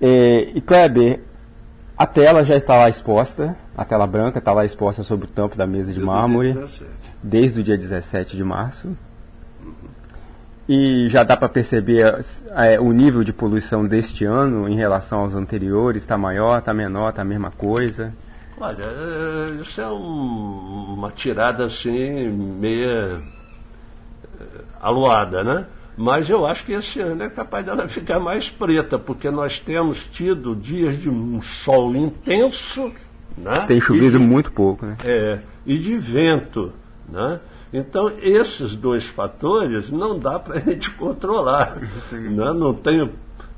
É, 0.00 0.52
e 0.54 0.60
Kleber, 0.60 1.20
a 1.98 2.06
tela 2.06 2.44
já 2.44 2.56
está 2.56 2.76
lá 2.76 2.88
exposta, 2.88 3.56
a 3.76 3.84
tela 3.84 4.06
branca 4.06 4.38
está 4.38 4.52
lá 4.52 4.64
exposta 4.64 5.02
sobre 5.02 5.26
o 5.26 5.28
tampo 5.28 5.56
da 5.56 5.66
mesa 5.66 5.92
de 5.92 6.00
mármore, 6.00 6.56
desde 7.20 7.60
o 7.60 7.64
dia 7.64 7.76
17 7.76 8.36
de 8.36 8.44
março. 8.44 8.96
E 10.72 11.08
já 11.08 11.24
dá 11.24 11.36
para 11.36 11.48
perceber 11.48 12.24
é, 12.54 12.78
o 12.78 12.92
nível 12.92 13.24
de 13.24 13.32
poluição 13.32 13.84
deste 13.84 14.24
ano 14.24 14.68
em 14.68 14.76
relação 14.76 15.22
aos 15.22 15.34
anteriores? 15.34 16.04
Está 16.04 16.16
maior, 16.16 16.60
está 16.60 16.72
menor, 16.72 17.08
está 17.08 17.22
a 17.22 17.24
mesma 17.24 17.50
coisa? 17.50 18.14
Olha, 18.56 18.84
é, 18.84 19.60
isso 19.60 19.80
é 19.80 19.88
um, 19.88 20.94
uma 20.96 21.10
tirada 21.10 21.64
assim, 21.64 22.28
meia 22.28 23.20
é, 24.40 24.44
aluada, 24.80 25.42
né? 25.42 25.66
Mas 25.96 26.30
eu 26.30 26.46
acho 26.46 26.64
que 26.64 26.70
esse 26.74 27.00
ano 27.00 27.24
é 27.24 27.28
capaz 27.28 27.66
dela 27.66 27.88
ficar 27.90 28.20
mais 28.20 28.48
preta, 28.48 28.96
porque 28.96 29.28
nós 29.28 29.58
temos 29.58 30.06
tido 30.06 30.54
dias 30.54 30.96
de 30.96 31.10
um 31.10 31.42
sol 31.42 31.96
intenso. 31.96 32.92
Né? 33.36 33.64
Tem 33.66 33.80
chovido 33.80 34.20
de, 34.20 34.24
muito 34.24 34.52
pouco, 34.52 34.86
né? 34.86 34.96
É, 35.04 35.40
e 35.66 35.76
de 35.76 35.98
vento. 35.98 36.72
Né? 37.08 37.40
Então, 37.72 38.12
esses 38.20 38.76
dois 38.76 39.06
fatores 39.06 39.90
não 39.90 40.18
dá 40.18 40.38
para 40.38 40.56
a 40.56 40.60
gente 40.60 40.90
controlar. 40.92 41.78
Né? 42.12 42.52
Não 42.52 42.74
tenho 42.74 43.10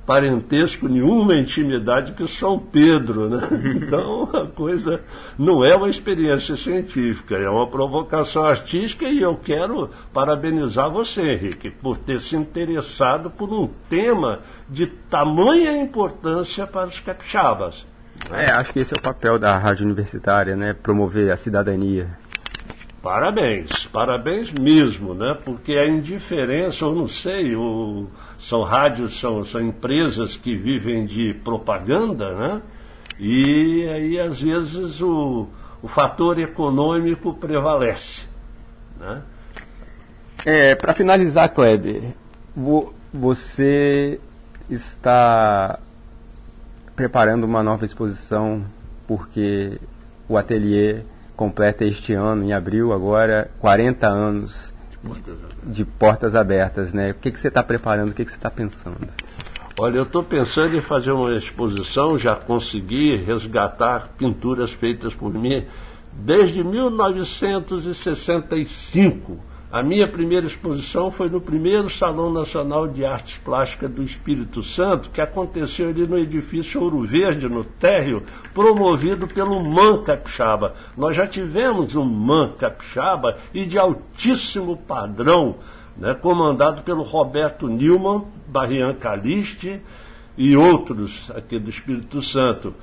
parentesco 0.04 0.88
nenhuma 0.88 1.36
intimidade 1.36 2.12
que 2.12 2.26
São 2.26 2.58
Pedro. 2.58 3.28
Né? 3.28 3.48
Então, 3.82 4.28
a 4.32 4.46
coisa 4.46 5.00
não 5.38 5.64
é 5.64 5.74
uma 5.74 5.88
experiência 5.88 6.56
científica, 6.56 7.36
é 7.36 7.48
uma 7.48 7.66
provocação 7.66 8.44
artística 8.44 9.06
e 9.06 9.20
eu 9.20 9.36
quero 9.36 9.90
parabenizar 10.12 10.90
você, 10.90 11.32
Henrique, 11.32 11.70
por 11.70 11.98
ter 11.98 12.20
se 12.20 12.36
interessado 12.36 13.30
por 13.30 13.52
um 13.52 13.68
tema 13.88 14.40
de 14.68 14.86
tamanha 14.86 15.72
importância 15.76 16.66
para 16.66 16.88
os 16.88 17.00
capixabas. 17.00 17.86
É, 18.30 18.50
acho 18.50 18.72
que 18.72 18.80
esse 18.80 18.94
é 18.94 18.96
o 18.96 19.02
papel 19.02 19.38
da 19.38 19.58
rádio 19.58 19.84
universitária, 19.84 20.54
né? 20.54 20.72
Promover 20.72 21.30
a 21.32 21.36
cidadania. 21.36 22.21
Parabéns, 23.02 23.86
parabéns 23.88 24.52
mesmo, 24.52 25.12
né? 25.12 25.36
Porque 25.44 25.72
a 25.72 25.88
indiferença, 25.88 26.84
eu 26.84 26.94
não 26.94 27.08
sei, 27.08 27.56
o, 27.56 28.06
são 28.38 28.62
rádios, 28.62 29.18
são, 29.18 29.44
são 29.44 29.60
empresas 29.60 30.36
que 30.36 30.54
vivem 30.54 31.04
de 31.04 31.34
propaganda, 31.34 32.32
né? 32.32 32.62
E 33.18 33.88
aí, 33.88 34.20
às 34.20 34.40
vezes, 34.40 35.00
o, 35.00 35.48
o 35.82 35.88
fator 35.88 36.38
econômico 36.38 37.34
prevalece. 37.34 38.22
Né? 39.00 39.22
É, 40.44 40.74
Para 40.76 40.94
finalizar, 40.94 41.48
Kleber, 41.48 42.14
você 43.12 44.20
está 44.70 45.80
preparando 46.94 47.44
uma 47.44 47.64
nova 47.64 47.84
exposição 47.84 48.64
porque 49.08 49.80
o 50.28 50.36
ateliê 50.38 51.02
completa 51.36 51.84
este 51.84 52.12
ano, 52.12 52.44
em 52.44 52.52
abril, 52.52 52.92
agora 52.92 53.50
40 53.58 54.08
anos 54.08 54.72
de 54.92 54.98
portas 54.98 55.34
abertas, 55.34 55.74
de 55.74 55.84
portas 55.84 56.34
abertas 56.34 56.92
né? 56.92 57.10
O 57.10 57.14
que, 57.14 57.30
que 57.30 57.40
você 57.40 57.48
está 57.48 57.62
preparando, 57.62 58.10
o 58.10 58.14
que, 58.14 58.24
que 58.24 58.30
você 58.30 58.36
está 58.36 58.50
pensando? 58.50 59.08
Olha, 59.78 59.96
eu 59.96 60.02
estou 60.02 60.22
pensando 60.22 60.76
em 60.76 60.82
fazer 60.82 61.12
uma 61.12 61.34
exposição, 61.34 62.18
já 62.18 62.36
consegui 62.36 63.16
resgatar 63.16 64.10
pinturas 64.18 64.70
feitas 64.70 65.14
por 65.14 65.32
mim 65.32 65.64
desde 66.12 66.62
1965 66.62 69.38
a 69.72 69.82
minha 69.82 70.06
primeira 70.06 70.46
exposição 70.46 71.10
foi 71.10 71.30
no 71.30 71.40
primeiro 71.40 71.88
Salão 71.88 72.30
Nacional 72.30 72.86
de 72.86 73.06
Artes 73.06 73.38
Plásticas 73.38 73.90
do 73.90 74.02
Espírito 74.02 74.62
Santo, 74.62 75.08
que 75.08 75.18
aconteceu 75.18 75.88
ali 75.88 76.06
no 76.06 76.18
edifício 76.18 76.82
Ouro 76.82 77.00
Verde, 77.06 77.48
no 77.48 77.64
térreo, 77.64 78.22
promovido 78.52 79.26
pelo 79.26 79.64
MAN 79.64 80.02
Capixaba. 80.02 80.74
Nós 80.94 81.16
já 81.16 81.26
tivemos 81.26 81.96
um 81.96 82.04
MAN 82.04 82.52
Capixaba 82.58 83.38
e 83.54 83.64
de 83.64 83.78
altíssimo 83.78 84.76
padrão, 84.76 85.54
né, 85.96 86.12
comandado 86.12 86.82
pelo 86.82 87.02
Roberto 87.02 87.66
Newman, 87.66 88.26
Barrian 88.46 88.92
Caliste 88.92 89.80
e 90.36 90.54
outros 90.54 91.30
aqui 91.34 91.58
do 91.58 91.70
Espírito 91.70 92.22
Santo. 92.22 92.74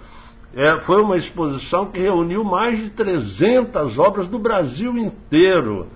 É, 0.55 0.75
foi 0.81 1.03
uma 1.03 1.17
exposição 1.17 1.85
que 1.85 1.99
reuniu 1.99 2.43
mais 2.43 2.79
de 2.79 2.89
300 2.89 3.99
obras 3.99 4.27
do 4.27 4.39
Brasil 4.39 4.97
inteiro 4.97 5.87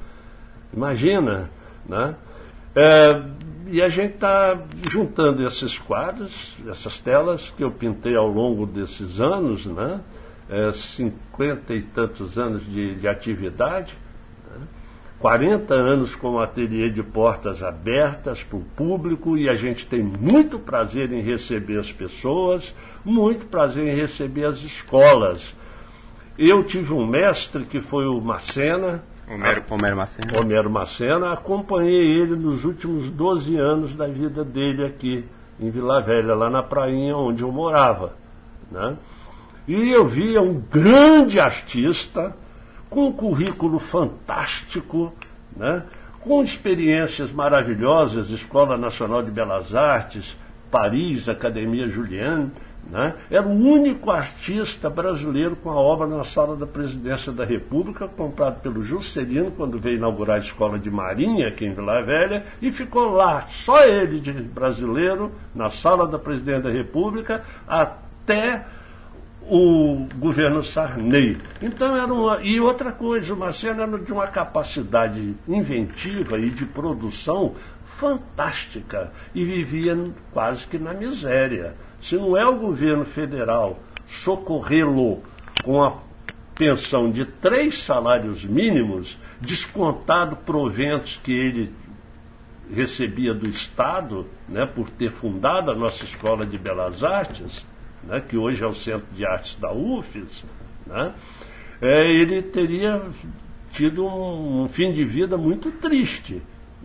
Imagina, 0.76 1.49
né? 1.88 2.15
É, 2.76 3.21
e 3.67 3.82
a 3.82 3.89
gente 3.89 4.15
está 4.15 4.57
juntando 4.91 5.45
esses 5.47 5.78
quadros, 5.78 6.57
essas 6.67 6.99
telas 6.99 7.53
que 7.55 7.63
eu 7.63 7.71
pintei 7.71 8.15
ao 8.15 8.28
longo 8.28 8.65
desses 8.65 9.19
anos, 9.19 9.65
né? 9.65 10.01
É, 10.49 10.71
cinquenta 10.74 11.74
e 11.74 11.82
tantos 11.82 12.38
anos 12.38 12.65
de, 12.65 12.95
de 12.95 13.07
atividade, 13.07 13.93
né? 14.51 14.67
40 15.19 15.74
anos 15.74 16.15
com 16.15 16.32
o 16.32 16.39
ateliê 16.39 16.89
de 16.89 17.01
portas 17.01 17.63
abertas 17.63 18.43
para 18.43 18.57
o 18.57 18.61
público 18.76 19.38
e 19.38 19.47
a 19.47 19.55
gente 19.55 19.86
tem 19.86 20.03
muito 20.03 20.59
prazer 20.59 21.13
em 21.13 21.21
receber 21.21 21.80
as 21.80 21.91
pessoas, 21.91 22.74
muito 23.05 23.45
prazer 23.45 23.88
em 23.88 23.95
receber 23.95 24.45
as 24.45 24.57
escolas. 24.57 25.55
Eu 26.38 26.63
tive 26.63 26.93
um 26.93 27.07
mestre 27.07 27.63
que 27.63 27.80
foi 27.80 28.05
o 28.05 28.19
Macena, 28.19 29.01
Homero, 29.30 29.63
Homero 29.69 29.95
Macena. 29.95 30.39
Homero 30.39 30.69
Macena, 30.69 31.34
acompanhei 31.34 32.11
ele 32.11 32.36
nos 32.36 32.65
últimos 32.65 33.09
12 33.09 33.57
anos 33.57 33.95
da 33.95 34.07
vida 34.07 34.43
dele 34.43 34.86
aqui 34.86 35.26
em 35.59 35.69
Vila 35.69 36.01
Velha, 36.01 36.36
lá 36.36 36.49
na 36.49 36.61
prainha 36.61 37.15
onde 37.15 37.41
eu 37.41 37.51
morava. 37.51 38.13
Né? 38.69 38.97
E 39.67 39.91
eu 39.91 40.07
via 40.07 40.41
um 40.41 40.59
grande 40.59 41.39
artista, 41.39 42.36
com 42.89 43.07
um 43.07 43.11
currículo 43.11 43.80
fantástico, 43.80 45.13
né? 45.55 45.84
com 46.19 46.43
experiências 46.43 47.32
maravilhosas, 47.32 48.30
Escola 48.30 48.78
Nacional 48.78 49.24
de 49.24 49.32
Belas 49.32 49.74
Artes, 49.74 50.38
Paris, 50.69 51.30
Academia 51.30 51.88
Julian, 51.88 52.49
né? 52.89 53.15
Era 53.29 53.47
o 53.47 53.51
único 53.51 54.11
artista 54.11 54.89
brasileiro 54.89 55.55
com 55.55 55.69
a 55.69 55.75
obra 55.75 56.05
na 56.07 56.23
sala 56.23 56.55
da 56.55 56.67
presidência 56.67 57.31
da 57.31 57.45
República, 57.45 58.07
comprado 58.07 58.61
pelo 58.61 58.84
Juscelino 58.84 59.51
quando 59.51 59.79
veio 59.79 59.97
inaugurar 59.97 60.36
a 60.36 60.39
escola 60.39 60.77
de 60.77 60.91
Marinha 60.91 61.47
aqui 61.47 61.65
em 61.65 61.73
Vila 61.73 62.01
Velha, 62.01 62.45
e 62.61 62.71
ficou 62.71 63.11
lá, 63.11 63.43
só 63.43 63.84
ele 63.86 64.19
de 64.19 64.31
brasileiro, 64.31 65.31
na 65.55 65.69
sala 65.69 66.07
da 66.07 66.19
presidência 66.19 66.63
da 66.63 66.71
República, 66.71 67.43
até 67.67 68.65
o 69.49 70.07
governo 70.15 70.63
Sarney. 70.63 71.38
Então 71.61 71.95
era 71.95 72.13
uma. 72.13 72.41
E 72.41 72.59
outra 72.59 72.91
coisa, 72.91 73.34
o 73.34 73.38
Marcelo 73.38 73.81
era 73.81 73.97
de 73.99 74.11
uma 74.11 74.27
capacidade 74.27 75.36
inventiva 75.47 76.39
e 76.39 76.49
de 76.49 76.65
produção 76.65 77.55
fantástica 77.97 79.11
e 79.34 79.43
vivia 79.43 79.97
quase 80.31 80.67
que 80.67 80.77
na 80.77 80.93
miséria. 80.93 81.75
Se 82.04 82.16
não 82.18 82.36
é 82.36 82.45
o 82.45 82.56
governo 82.56 83.06
federal 83.06 83.80
socorrê-lo 84.06 85.24
com 85.64 85.82
a 85.82 85.97
pensão 86.54 87.10
de 87.10 87.24
três 87.24 87.82
salários 87.82 88.43
mínimos, 88.43 89.18
descontado 89.39 90.36
proventos 90.36 91.20
que 91.24 91.32
ele 91.32 91.74
recebia 92.74 93.34
do 93.34 93.47
Estado, 93.47 94.28
né, 94.49 94.66
por 94.66 94.89
ter 94.89 95.12
fundado 95.12 95.72
a 95.72 95.76
nossa 95.76 96.04
Escola 96.04 96.45
de 96.45 96.58
Belas 96.58 97.04
Artes, 97.04 97.66
né, 98.04 98.22
que 98.22 98.36
hoje 98.36 98.64
é 98.64 98.68
o 98.68 98.74
Centro 98.74 99.08
de 99.14 99.26
Artes 99.26 99.56
da 99.56 99.72
UFES, 99.72 100.43
né, 100.86 101.14
é, 101.82 102.12
ele 102.12 102.41
teria 102.41 103.01
tido 103.72 104.06
um, 104.06 104.64
um, 104.64 104.70
fim 104.70 104.91
de 104.91 105.06
vida 105.06 105.38
muito 105.38 105.72
triste. 105.72 106.41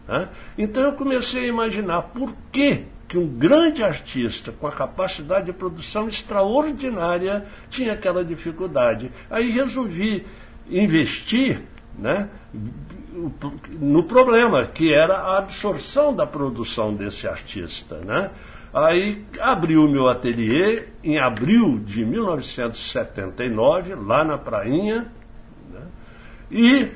Né? 0.07 0.29
Então 0.57 0.83
eu 0.85 0.93
comecei 0.93 1.45
a 1.45 1.49
imaginar 1.49 2.03
por 2.03 2.35
que 2.51 2.85
que 3.09 3.17
um 3.17 3.27
grande 3.27 3.83
artista 3.83 4.53
com 4.53 4.67
a 4.67 4.73
capacidade 4.73 5.47
de 5.47 5.53
produção 5.55 6.07
extraordinária 6.07 7.47
tinha 7.71 7.95
aquela 7.95 8.23
dificuldade. 8.23 9.11
Aí 9.31 9.51
resolvi 9.51 10.27
investir 10.69 11.63
né, 11.99 12.29
no 13.81 14.03
problema, 14.03 14.67
que 14.67 14.93
era 14.93 15.15
a 15.15 15.39
absorção 15.39 16.15
da 16.15 16.27
produção 16.27 16.95
desse 16.95 17.27
artista. 17.27 17.97
Né? 17.97 18.31
Aí 18.75 19.25
abri 19.41 19.79
o 19.79 19.89
meu 19.89 20.07
ateliê 20.09 20.85
em 21.03 21.19
abril 21.19 21.79
de 21.79 22.05
1979, 22.05 23.95
lá 23.95 24.23
na 24.23 24.37
Prainha, 24.37 25.11
né, 25.73 25.81
e 26.51 26.89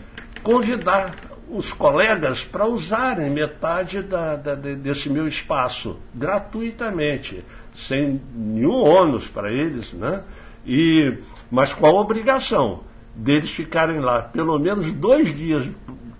convidar 0.42 1.14
os 1.52 1.72
colegas 1.72 2.42
para 2.42 2.66
usarem 2.66 3.30
metade 3.30 4.02
da, 4.02 4.36
da, 4.36 4.54
desse 4.54 5.10
meu 5.10 5.28
espaço 5.28 5.98
gratuitamente, 6.14 7.44
sem 7.74 8.20
nenhum 8.34 8.82
ônus 8.82 9.28
para 9.28 9.52
eles, 9.52 9.92
né? 9.92 10.24
E, 10.66 11.18
mas 11.50 11.74
com 11.74 11.86
a 11.86 11.90
obrigação 11.90 12.80
deles 13.14 13.50
ficarem 13.50 14.00
lá 14.00 14.22
pelo 14.22 14.58
menos 14.58 14.90
dois 14.92 15.36
dias 15.36 15.70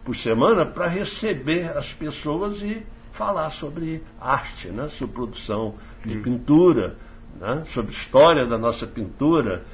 por 0.05 0.15
semana 0.15 0.67
para 0.67 0.87
receber 0.87 1.77
as 1.77 1.93
pessoas 1.93 2.61
e 2.61 2.83
falar 3.13 3.51
sobre 3.51 4.03
arte, 4.21 4.69
né? 4.69 4.89
sobre 4.89 5.15
produção 5.15 5.75
de 6.05 6.19
pintura, 6.19 6.97
né? 7.41 7.63
sobre 7.69 7.93
história 7.93 8.45
da 8.45 8.59
nossa 8.59 8.87
pintura. 8.87 9.65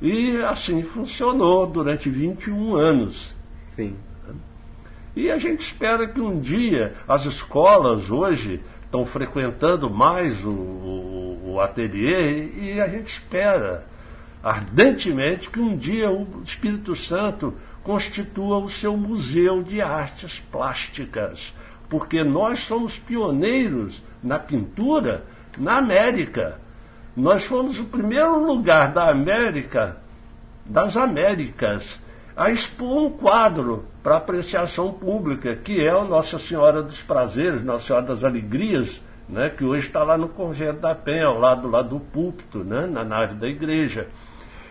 E 0.00 0.36
assim 0.42 0.82
funcionou 0.82 1.66
durante 1.66 2.08
21 2.08 2.76
anos. 2.76 3.32
Sim. 3.68 3.96
E 5.14 5.30
a 5.30 5.38
gente 5.38 5.60
espera 5.60 6.06
que 6.06 6.20
um 6.20 6.38
dia 6.38 6.94
as 7.08 7.24
escolas 7.24 8.10
hoje 8.10 8.60
estão 8.84 9.04
frequentando 9.04 9.90
mais 9.90 10.44
o, 10.44 10.50
o, 10.50 11.52
o 11.52 11.60
ateliê 11.60 12.48
e 12.54 12.80
a 12.80 12.88
gente 12.88 13.12
espera 13.12 13.84
ardentemente 14.42 15.50
que 15.50 15.60
um 15.60 15.76
dia 15.76 16.10
o 16.10 16.42
Espírito 16.44 16.94
Santo 16.96 17.54
constitua 17.82 18.58
o 18.58 18.70
seu 18.70 18.96
museu 18.96 19.62
de 19.62 19.80
artes 19.80 20.42
plásticas, 20.50 21.52
porque 21.88 22.22
nós 22.22 22.60
somos 22.60 22.98
pioneiros 22.98 24.02
na 24.22 24.38
pintura 24.38 25.24
na 25.58 25.78
América. 25.78 26.60
Nós 27.16 27.44
fomos 27.44 27.78
o 27.78 27.84
primeiro 27.84 28.44
lugar 28.44 28.92
da 28.92 29.10
América, 29.10 29.96
das 30.64 30.96
Américas, 30.96 31.98
a 32.40 32.50
expor 32.50 33.02
um 33.02 33.10
quadro 33.10 33.84
para 34.02 34.16
apreciação 34.16 34.90
pública, 34.90 35.54
que 35.54 35.86
é 35.86 35.94
o 35.94 36.06
Nossa 36.06 36.38
Senhora 36.38 36.82
dos 36.82 37.02
Prazeres, 37.02 37.62
Nossa 37.62 37.88
Senhora 37.88 38.06
das 38.06 38.24
Alegrias, 38.24 39.02
né, 39.28 39.50
que 39.50 39.62
hoje 39.62 39.88
está 39.88 40.02
lá 40.02 40.16
no 40.16 40.30
Convento 40.30 40.80
da 40.80 40.94
Penha, 40.94 41.26
ao 41.26 41.38
lado 41.38 41.68
lá 41.68 41.82
do 41.82 42.00
púlpito, 42.00 42.64
né, 42.64 42.86
na 42.86 43.04
nave 43.04 43.34
da 43.34 43.46
igreja. 43.46 44.08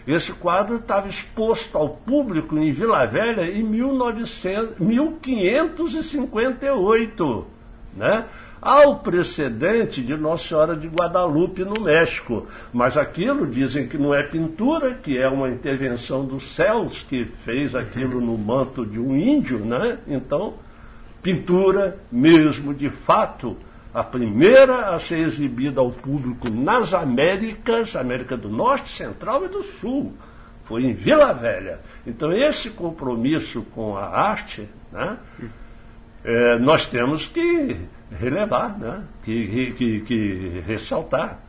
Esse 0.08 0.34
quadro 0.34 0.78
estava 0.78 1.08
exposto 1.08 1.78
ao 1.78 1.90
público 1.90 2.58
em 2.58 2.72
Vila 2.72 3.06
Velha 3.06 3.46
em 3.46 3.62
1900, 3.62 4.80
1558. 4.80 7.46
Né? 7.96 8.26
Há 8.62 8.88
o 8.88 8.98
precedente 8.98 10.02
de 10.02 10.18
Nossa 10.18 10.48
Senhora 10.50 10.76
de 10.76 10.88
Guadalupe 10.88 11.64
no 11.64 11.82
México, 11.82 12.46
mas 12.74 12.98
aquilo 12.98 13.48
dizem 13.48 13.88
que 13.88 13.98
não 13.98 14.14
é 14.14 14.22
pintura, 14.22 14.96
que 14.96 15.18
é 15.18 15.30
uma 15.30 15.50
intervenção 15.50 16.26
dos 16.26 16.56
céus 16.56 17.02
que 17.08 17.26
fez 17.46 17.74
aquilo 17.74 18.20
no 18.20 18.38
manto 18.38 18.86
de 18.86 19.00
um 19.00 19.16
índio, 19.16 19.60
né? 19.60 20.00
Então, 20.06 20.56
pintura 21.22 22.00
mesmo, 22.12 22.74
de 22.74 22.90
fato, 22.90 23.56
a 23.94 24.04
primeira 24.04 24.94
a 24.94 25.00
ser 25.00 25.20
exibida 25.20 25.80
ao 25.80 25.92
público 25.92 26.50
nas 26.50 26.94
Américas, 26.94 27.96
América 27.96 28.36
do 28.36 28.50
Norte, 28.50 28.90
Central 28.90 29.46
e 29.46 29.48
do 29.48 29.64
Sul, 29.64 30.14
foi 30.66 30.84
em 30.84 30.94
Vila 30.94 31.34
Velha. 31.34 31.80
Então, 32.06 32.32
esse 32.32 32.70
compromisso 32.70 33.62
com 33.74 33.96
a 33.96 34.06
arte, 34.06 34.68
né? 34.92 35.18
É, 36.24 36.58
nós 36.60 36.86
temos 36.86 37.28
que 37.28 37.78
relevar, 38.20 38.78
né? 38.78 39.02
que, 39.24 39.72
que, 39.72 40.02
que 40.02 40.64
ressaltar. 40.66 41.40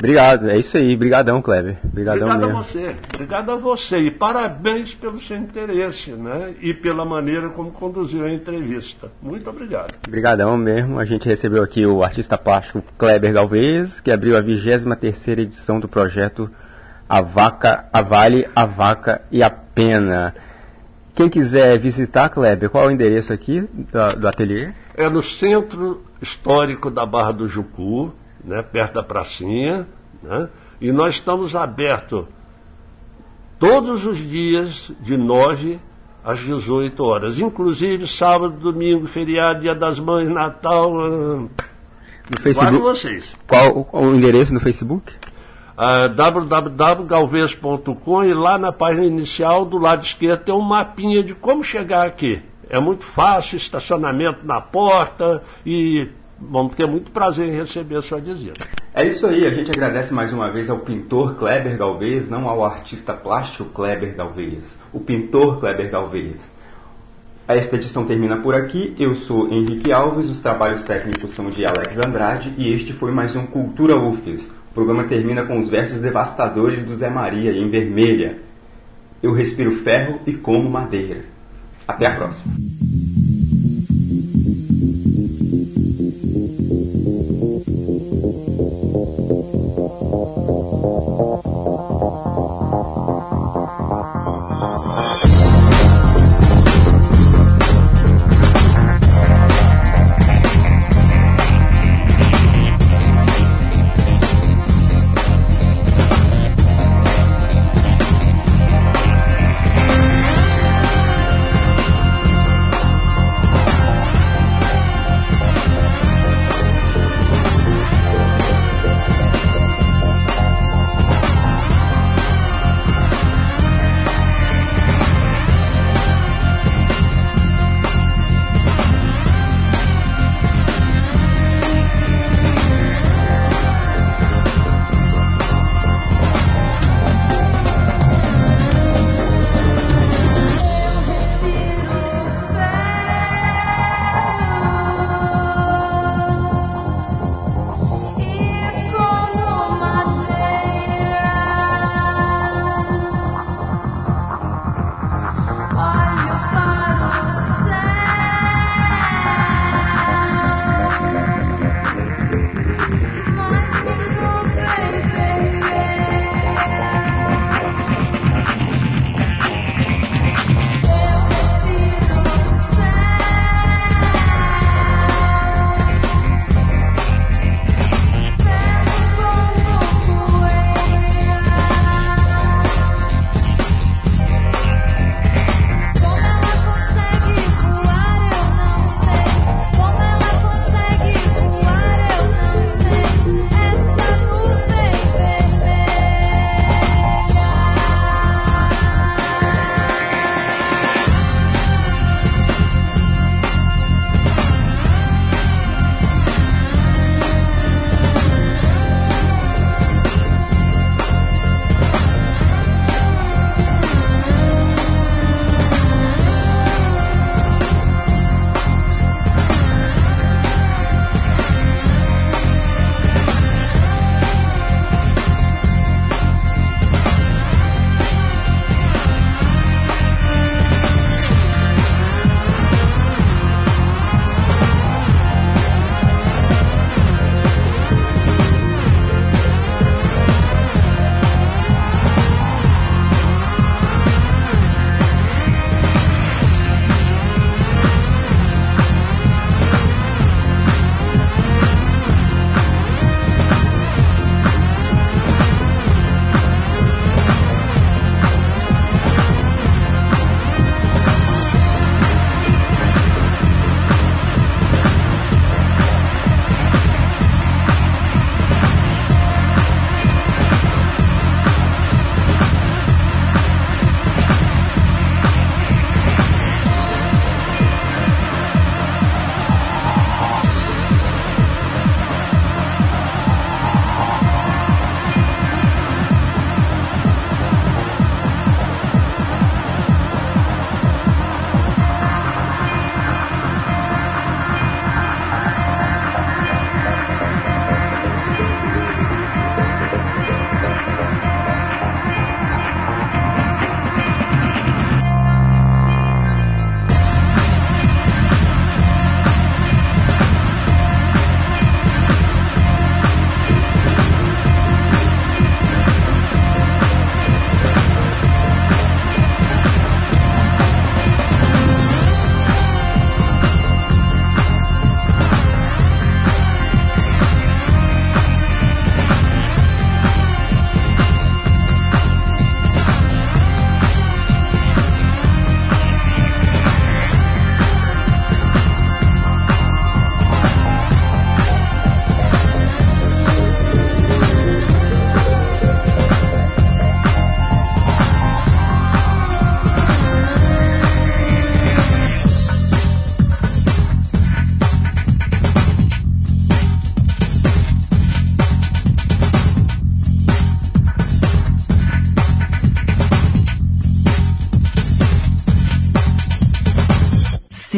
Obrigado, 0.00 0.48
é 0.48 0.56
isso 0.56 0.78
aí. 0.78 0.94
Obrigadão, 0.94 1.42
Kleber. 1.42 1.76
Obrigadão 1.84 2.26
Obrigado 2.26 2.46
mesmo. 2.46 2.58
a 2.58 2.62
você. 2.62 2.96
Obrigado 3.14 3.52
a 3.52 3.56
você. 3.56 3.98
E 3.98 4.10
parabéns 4.10 4.94
pelo 4.94 5.20
seu 5.20 5.36
interesse, 5.36 6.12
né? 6.12 6.54
E 6.62 6.72
pela 6.72 7.04
maneira 7.04 7.50
como 7.50 7.70
conduziu 7.70 8.24
a 8.24 8.30
entrevista. 8.30 9.12
Muito 9.20 9.50
obrigado. 9.50 9.94
Obrigadão 10.08 10.56
mesmo. 10.56 10.98
A 10.98 11.04
gente 11.04 11.28
recebeu 11.28 11.62
aqui 11.62 11.84
o 11.84 12.02
artista 12.02 12.38
plástico 12.38 12.82
Kleber 12.96 13.30
Galvez, 13.30 14.00
que 14.00 14.10
abriu 14.10 14.38
a 14.38 14.40
23 14.40 15.28
edição 15.38 15.78
do 15.78 15.86
projeto 15.86 16.50
A 17.06 17.20
Vaca, 17.20 17.84
a 17.92 18.00
Vale, 18.00 18.48
a 18.56 18.64
Vaca 18.64 19.20
e 19.30 19.42
a 19.42 19.50
Pena. 19.50 20.34
Quem 21.20 21.28
quiser 21.28 21.78
visitar, 21.78 22.30
Kleber, 22.30 22.70
qual 22.70 22.84
é 22.84 22.86
o 22.86 22.90
endereço 22.90 23.30
aqui 23.30 23.60
do, 23.60 24.20
do 24.20 24.26
ateliê? 24.26 24.70
É 24.94 25.06
no 25.06 25.22
Centro 25.22 26.00
Histórico 26.18 26.90
da 26.90 27.04
Barra 27.04 27.30
do 27.32 27.46
Jucu, 27.46 28.10
né, 28.42 28.62
perto 28.62 28.94
da 28.94 29.02
pracinha, 29.02 29.86
né, 30.22 30.48
e 30.80 30.90
nós 30.90 31.16
estamos 31.16 31.54
abertos 31.54 32.24
todos 33.58 34.06
os 34.06 34.16
dias 34.16 34.90
de 34.98 35.18
9 35.18 35.78
às 36.24 36.38
18 36.40 37.04
horas, 37.04 37.38
inclusive 37.38 38.06
sábado, 38.08 38.54
domingo, 38.58 39.06
feriado, 39.06 39.60
dia 39.60 39.74
das 39.74 40.00
mães, 40.00 40.26
Natal. 40.26 40.98
ah, 40.98 41.36
No 42.30 42.40
Facebook. 42.42 42.78
vocês. 42.78 43.36
Qual 43.46 43.86
o- 43.92 44.06
o 44.06 44.14
endereço 44.14 44.54
no 44.54 44.60
Facebook? 44.60 45.12
Ah, 45.82 46.08
www.galvez.com 46.08 48.24
e 48.24 48.34
lá 48.34 48.58
na 48.58 48.70
página 48.70 49.06
inicial 49.06 49.64
do 49.64 49.78
lado 49.78 50.04
esquerdo 50.04 50.44
tem 50.44 50.54
um 50.54 50.60
mapinha 50.60 51.22
de 51.22 51.34
como 51.34 51.64
chegar 51.64 52.06
aqui. 52.06 52.42
É 52.68 52.78
muito 52.78 53.06
fácil, 53.06 53.56
estacionamento 53.56 54.46
na 54.46 54.60
porta 54.60 55.42
e 55.64 56.06
vamos 56.38 56.74
ter 56.74 56.86
muito 56.86 57.10
prazer 57.10 57.48
em 57.48 57.56
receber 57.56 57.96
a 57.96 58.02
sua 58.02 58.20
visita. 58.20 58.60
É 58.92 59.06
isso 59.06 59.26
aí, 59.26 59.46
a 59.46 59.54
gente 59.54 59.70
agradece 59.70 60.12
mais 60.12 60.30
uma 60.34 60.50
vez 60.50 60.68
ao 60.68 60.80
pintor 60.80 61.34
Kleber 61.36 61.78
Galvez, 61.78 62.28
não 62.28 62.46
ao 62.46 62.62
artista 62.62 63.14
plástico 63.14 63.64
Kleber 63.64 64.14
Galvez, 64.14 64.76
o 64.92 65.00
pintor 65.00 65.60
Kleber 65.60 65.90
Galvez. 65.90 66.42
Esta 67.48 67.76
edição 67.76 68.04
termina 68.04 68.36
por 68.36 68.54
aqui, 68.54 68.94
eu 68.98 69.14
sou 69.14 69.50
Henrique 69.50 69.90
Alves, 69.90 70.28
os 70.28 70.40
trabalhos 70.40 70.84
técnicos 70.84 71.32
são 71.32 71.48
de 71.48 71.64
Alex 71.64 71.96
Andrade 71.96 72.54
e 72.58 72.70
este 72.70 72.92
foi 72.92 73.12
mais 73.12 73.34
um 73.34 73.46
Cultura 73.46 73.96
UFES. 73.96 74.59
O 74.70 74.74
programa 74.74 75.04
termina 75.04 75.44
com 75.44 75.58
os 75.58 75.68
versos 75.68 76.00
devastadores 76.00 76.84
do 76.84 76.94
Zé 76.94 77.10
Maria, 77.10 77.52
em 77.52 77.68
vermelha. 77.68 78.38
Eu 79.22 79.32
respiro 79.32 79.72
ferro 79.82 80.20
e 80.26 80.32
como 80.32 80.70
madeira. 80.70 81.24
Até 81.86 82.06
a 82.06 82.14
próxima. 82.14 82.54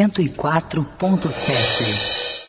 104.7. 0.08 2.21